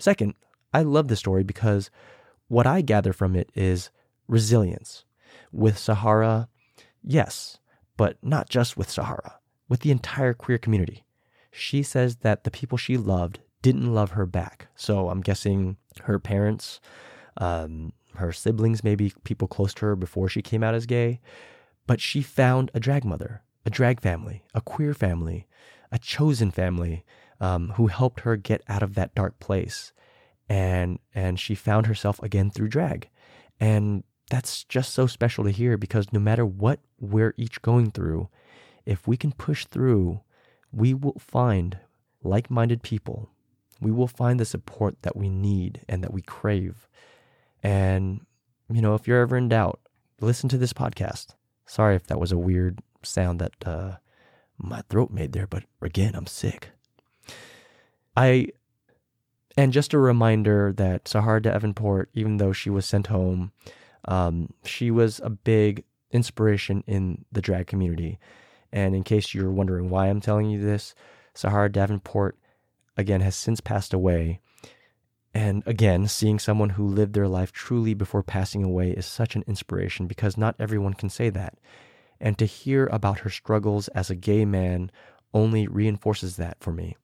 Second, 0.00 0.34
I 0.74 0.82
love 0.82 1.06
the 1.06 1.14
story 1.14 1.44
because 1.44 1.88
what 2.48 2.66
I 2.66 2.80
gather 2.80 3.12
from 3.12 3.36
it 3.36 3.50
is 3.54 3.90
resilience. 4.26 5.04
With 5.52 5.78
Sahara, 5.78 6.48
yes, 7.02 7.58
but 7.96 8.16
not 8.22 8.48
just 8.48 8.76
with 8.76 8.90
Sahara, 8.90 9.38
with 9.68 9.80
the 9.80 9.90
entire 9.90 10.34
queer 10.34 10.58
community. 10.58 11.04
She 11.50 11.82
says 11.82 12.16
that 12.16 12.44
the 12.44 12.50
people 12.50 12.78
she 12.78 12.96
loved 12.96 13.40
didn't 13.62 13.92
love 13.92 14.12
her 14.12 14.26
back. 14.26 14.68
So 14.76 15.08
I'm 15.08 15.20
guessing 15.20 15.76
her 16.04 16.18
parents, 16.18 16.80
um, 17.38 17.92
her 18.14 18.32
siblings, 18.32 18.84
maybe 18.84 19.12
people 19.24 19.48
close 19.48 19.74
to 19.74 19.86
her 19.86 19.96
before 19.96 20.28
she 20.28 20.42
came 20.42 20.62
out 20.62 20.74
as 20.74 20.86
gay, 20.86 21.20
but 21.86 22.00
she 22.00 22.22
found 22.22 22.70
a 22.74 22.80
drag 22.80 23.04
mother, 23.04 23.42
a 23.64 23.70
drag 23.70 24.00
family, 24.00 24.44
a 24.54 24.60
queer 24.60 24.94
family, 24.94 25.46
a 25.90 25.98
chosen 25.98 26.50
family, 26.50 27.04
um, 27.40 27.70
who 27.76 27.86
helped 27.86 28.20
her 28.20 28.36
get 28.36 28.62
out 28.68 28.82
of 28.82 28.94
that 28.94 29.14
dark 29.14 29.38
place. 29.38 29.92
And, 30.48 30.98
and 31.14 31.38
she 31.38 31.54
found 31.54 31.86
herself 31.86 32.22
again 32.22 32.50
through 32.50 32.68
drag. 32.68 33.08
And 33.60 34.04
that's 34.30 34.64
just 34.64 34.92
so 34.92 35.06
special 35.06 35.44
to 35.44 35.50
hear 35.50 35.76
because 35.76 36.12
no 36.12 36.20
matter 36.20 36.44
what 36.44 36.80
we're 37.00 37.34
each 37.36 37.62
going 37.62 37.90
through, 37.90 38.28
if 38.84 39.06
we 39.06 39.16
can 39.16 39.32
push 39.32 39.66
through, 39.66 40.20
we 40.72 40.94
will 40.94 41.18
find 41.18 41.78
like 42.22 42.50
minded 42.50 42.82
people. 42.82 43.30
We 43.80 43.90
will 43.90 44.08
find 44.08 44.38
the 44.38 44.44
support 44.44 45.02
that 45.02 45.16
we 45.16 45.28
need 45.28 45.82
and 45.88 46.02
that 46.02 46.12
we 46.12 46.22
crave. 46.22 46.88
And, 47.62 48.26
you 48.70 48.82
know, 48.82 48.94
if 48.94 49.06
you're 49.06 49.20
ever 49.20 49.36
in 49.36 49.48
doubt, 49.48 49.80
listen 50.20 50.48
to 50.50 50.58
this 50.58 50.72
podcast. 50.72 51.28
Sorry 51.66 51.94
if 51.94 52.06
that 52.08 52.20
was 52.20 52.32
a 52.32 52.38
weird 52.38 52.80
sound 53.02 53.38
that 53.40 53.52
uh, 53.64 53.96
my 54.58 54.82
throat 54.88 55.10
made 55.10 55.32
there, 55.32 55.46
but 55.46 55.64
again, 55.80 56.14
I'm 56.14 56.26
sick. 56.26 56.70
I, 58.16 58.48
and 59.56 59.72
just 59.72 59.94
a 59.94 59.98
reminder 59.98 60.72
that 60.76 61.06
Sahara 61.06 61.40
Davenport, 61.40 62.10
even 62.14 62.38
though 62.38 62.52
she 62.52 62.68
was 62.68 62.84
sent 62.84 63.06
home, 63.06 63.52
um, 64.06 64.52
she 64.64 64.90
was 64.90 65.20
a 65.20 65.30
big 65.30 65.84
inspiration 66.10 66.82
in 66.86 67.24
the 67.32 67.42
drag 67.42 67.66
community. 67.66 68.18
And 68.72 68.94
in 68.94 69.02
case 69.02 69.34
you're 69.34 69.50
wondering 69.50 69.90
why 69.90 70.08
I'm 70.08 70.20
telling 70.20 70.50
you 70.50 70.60
this, 70.60 70.94
Sahara 71.34 71.70
Davenport, 71.70 72.38
again, 72.96 73.20
has 73.20 73.36
since 73.36 73.60
passed 73.60 73.94
away. 73.94 74.40
And 75.34 75.62
again, 75.66 76.06
seeing 76.08 76.38
someone 76.38 76.70
who 76.70 76.86
lived 76.86 77.14
their 77.14 77.28
life 77.28 77.52
truly 77.52 77.94
before 77.94 78.22
passing 78.22 78.64
away 78.64 78.90
is 78.90 79.06
such 79.06 79.36
an 79.36 79.44
inspiration 79.46 80.06
because 80.06 80.36
not 80.36 80.56
everyone 80.58 80.94
can 80.94 81.10
say 81.10 81.30
that. 81.30 81.58
And 82.20 82.36
to 82.38 82.46
hear 82.46 82.86
about 82.86 83.20
her 83.20 83.30
struggles 83.30 83.88
as 83.88 84.10
a 84.10 84.16
gay 84.16 84.44
man 84.44 84.90
only 85.32 85.68
reinforces 85.68 86.36
that 86.36 86.56
for 86.60 86.72
me. 86.72 86.96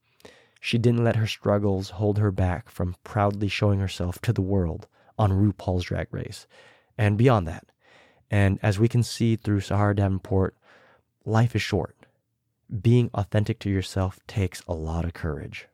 She 0.61 0.79
didn't 0.79 1.05
let 1.05 1.17
her 1.17 1.27
struggles 1.27 1.91
hold 1.91 2.19
her 2.19 2.31
back 2.31 2.71
from 2.71 2.97
proudly 3.05 3.49
showing 3.49 3.81
herself 3.81 4.19
to 4.23 4.33
the 4.33 4.43
world 4.43 4.89
on 5.19 5.31
RuPaul's 5.31 5.85
Drag 5.85 6.09
Race 6.11 6.47
and 6.97 7.19
beyond 7.19 7.47
that. 7.49 7.67
And 8.31 8.59
as 8.63 8.79
we 8.79 8.89
can 8.89 9.03
see 9.03 9.37
through 9.37 9.61
Sahara 9.61 9.95
Davenport, 9.95 10.57
life 11.25 11.55
is 11.55 11.63
short. 11.63 11.97
Being 12.81 13.11
authentic 13.15 13.59
to 13.61 13.71
yourself 13.71 14.19
takes 14.27 14.63
a 14.67 14.75
lot 14.75 15.05
of 15.05 15.15
courage. 15.15 15.69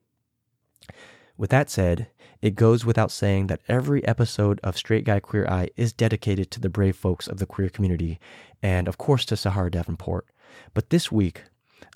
With 1.37 1.50
that 1.50 1.70
said, 1.70 2.09
it 2.42 2.54
goes 2.54 2.85
without 2.85 3.11
saying 3.11 3.46
that 3.46 3.62
every 3.68 4.06
episode 4.06 4.61
of 4.62 4.76
Straight 4.76 5.04
Guy 5.04 5.20
Queer 5.20 5.46
Eye 5.46 5.70
is 5.76 5.92
dedicated 5.92 6.50
to 6.50 6.61
the 6.61 6.68
brave 6.68 6.96
folks 6.96 7.26
of 7.26 7.38
the 7.38 7.46
queer 7.46 7.68
community, 7.68 8.18
and 8.62 8.88
of 8.88 8.98
course 8.98 9.24
to 9.26 9.37
Sahara 9.37 9.70
Davenport. 9.70 10.26
But 10.74 10.90
this 10.90 11.11
week, 11.12 11.44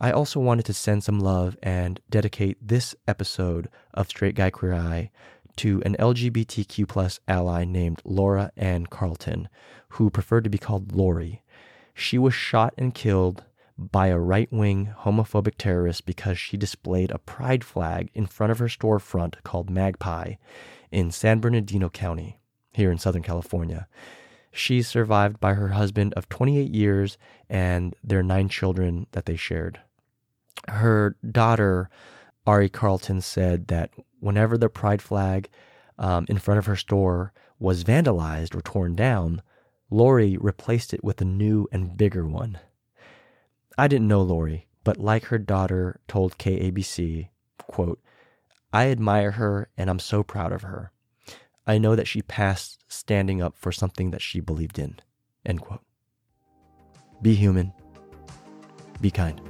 I 0.00 0.12
also 0.12 0.40
wanted 0.40 0.64
to 0.66 0.74
send 0.74 1.04
some 1.04 1.20
love 1.20 1.56
and 1.62 2.00
dedicate 2.10 2.56
this 2.60 2.94
episode 3.06 3.68
of 3.92 4.08
Straight 4.08 4.34
Guy 4.34 4.50
Queer 4.50 4.74
Eye 4.74 5.10
to 5.56 5.82
an 5.84 5.96
LGBTQ 5.98 6.88
plus 6.88 7.20
ally 7.28 7.64
named 7.64 8.02
Laura 8.04 8.50
Ann 8.56 8.86
Carleton, 8.86 9.48
who 9.90 10.10
preferred 10.10 10.44
to 10.44 10.50
be 10.50 10.58
called 10.58 10.92
Lauri. 10.92 11.42
She 11.94 12.18
was 12.18 12.34
shot 12.34 12.74
and 12.76 12.94
killed 12.94 13.44
by 13.76 14.08
a 14.08 14.18
right 14.18 14.52
wing 14.52 14.94
homophobic 15.00 15.54
terrorist 15.58 16.06
because 16.06 16.38
she 16.38 16.56
displayed 16.56 17.10
a 17.10 17.18
pride 17.18 17.64
flag 17.64 18.10
in 18.14 18.26
front 18.26 18.52
of 18.52 18.58
her 18.58 18.68
storefront 18.68 19.42
called 19.42 19.70
Magpie 19.70 20.34
in 20.90 21.10
San 21.10 21.40
Bernardino 21.40 21.88
County, 21.88 22.38
here 22.72 22.90
in 22.90 22.98
Southern 22.98 23.22
California. 23.22 23.88
She's 24.52 24.86
survived 24.86 25.40
by 25.40 25.54
her 25.54 25.68
husband 25.68 26.14
of 26.14 26.28
28 26.28 26.70
years 26.70 27.18
and 27.48 27.94
their 28.04 28.22
nine 28.22 28.48
children 28.48 29.08
that 29.12 29.26
they 29.26 29.36
shared. 29.36 29.80
Her 30.68 31.16
daughter, 31.28 31.90
Ari 32.46 32.68
Carleton, 32.68 33.20
said 33.20 33.66
that 33.66 33.90
whenever 34.24 34.56
the 34.56 34.70
pride 34.70 35.02
flag 35.02 35.48
um, 35.98 36.24
in 36.28 36.38
front 36.38 36.58
of 36.58 36.66
her 36.66 36.76
store 36.76 37.32
was 37.58 37.84
vandalized 37.84 38.54
or 38.54 38.62
torn 38.62 38.96
down, 38.96 39.42
Lauri 39.90 40.36
replaced 40.38 40.94
it 40.94 41.04
with 41.04 41.20
a 41.20 41.26
new 41.26 41.68
and 41.70 41.96
bigger 41.96 42.26
one. 42.26 42.58
I 43.76 43.86
didn't 43.86 44.08
know 44.08 44.22
Lauri, 44.22 44.66
but 44.82 44.96
like 44.96 45.26
her 45.26 45.38
daughter 45.38 46.00
told 46.08 46.38
KABC, 46.38 47.28
quote, 47.58 48.00
I 48.72 48.90
admire 48.90 49.32
her 49.32 49.68
and 49.76 49.90
I'm 49.90 49.98
so 50.00 50.22
proud 50.22 50.52
of 50.52 50.62
her. 50.62 50.90
I 51.66 51.78
know 51.78 51.94
that 51.94 52.08
she 52.08 52.22
passed 52.22 52.82
standing 52.88 53.40
up 53.42 53.56
for 53.56 53.72
something 53.72 54.10
that 54.10 54.22
she 54.22 54.40
believed 54.40 54.78
in. 54.78 55.00
End 55.44 55.60
quote. 55.60 55.82
Be 57.22 57.34
human. 57.34 57.72
Be 59.00 59.10
kind. 59.10 59.40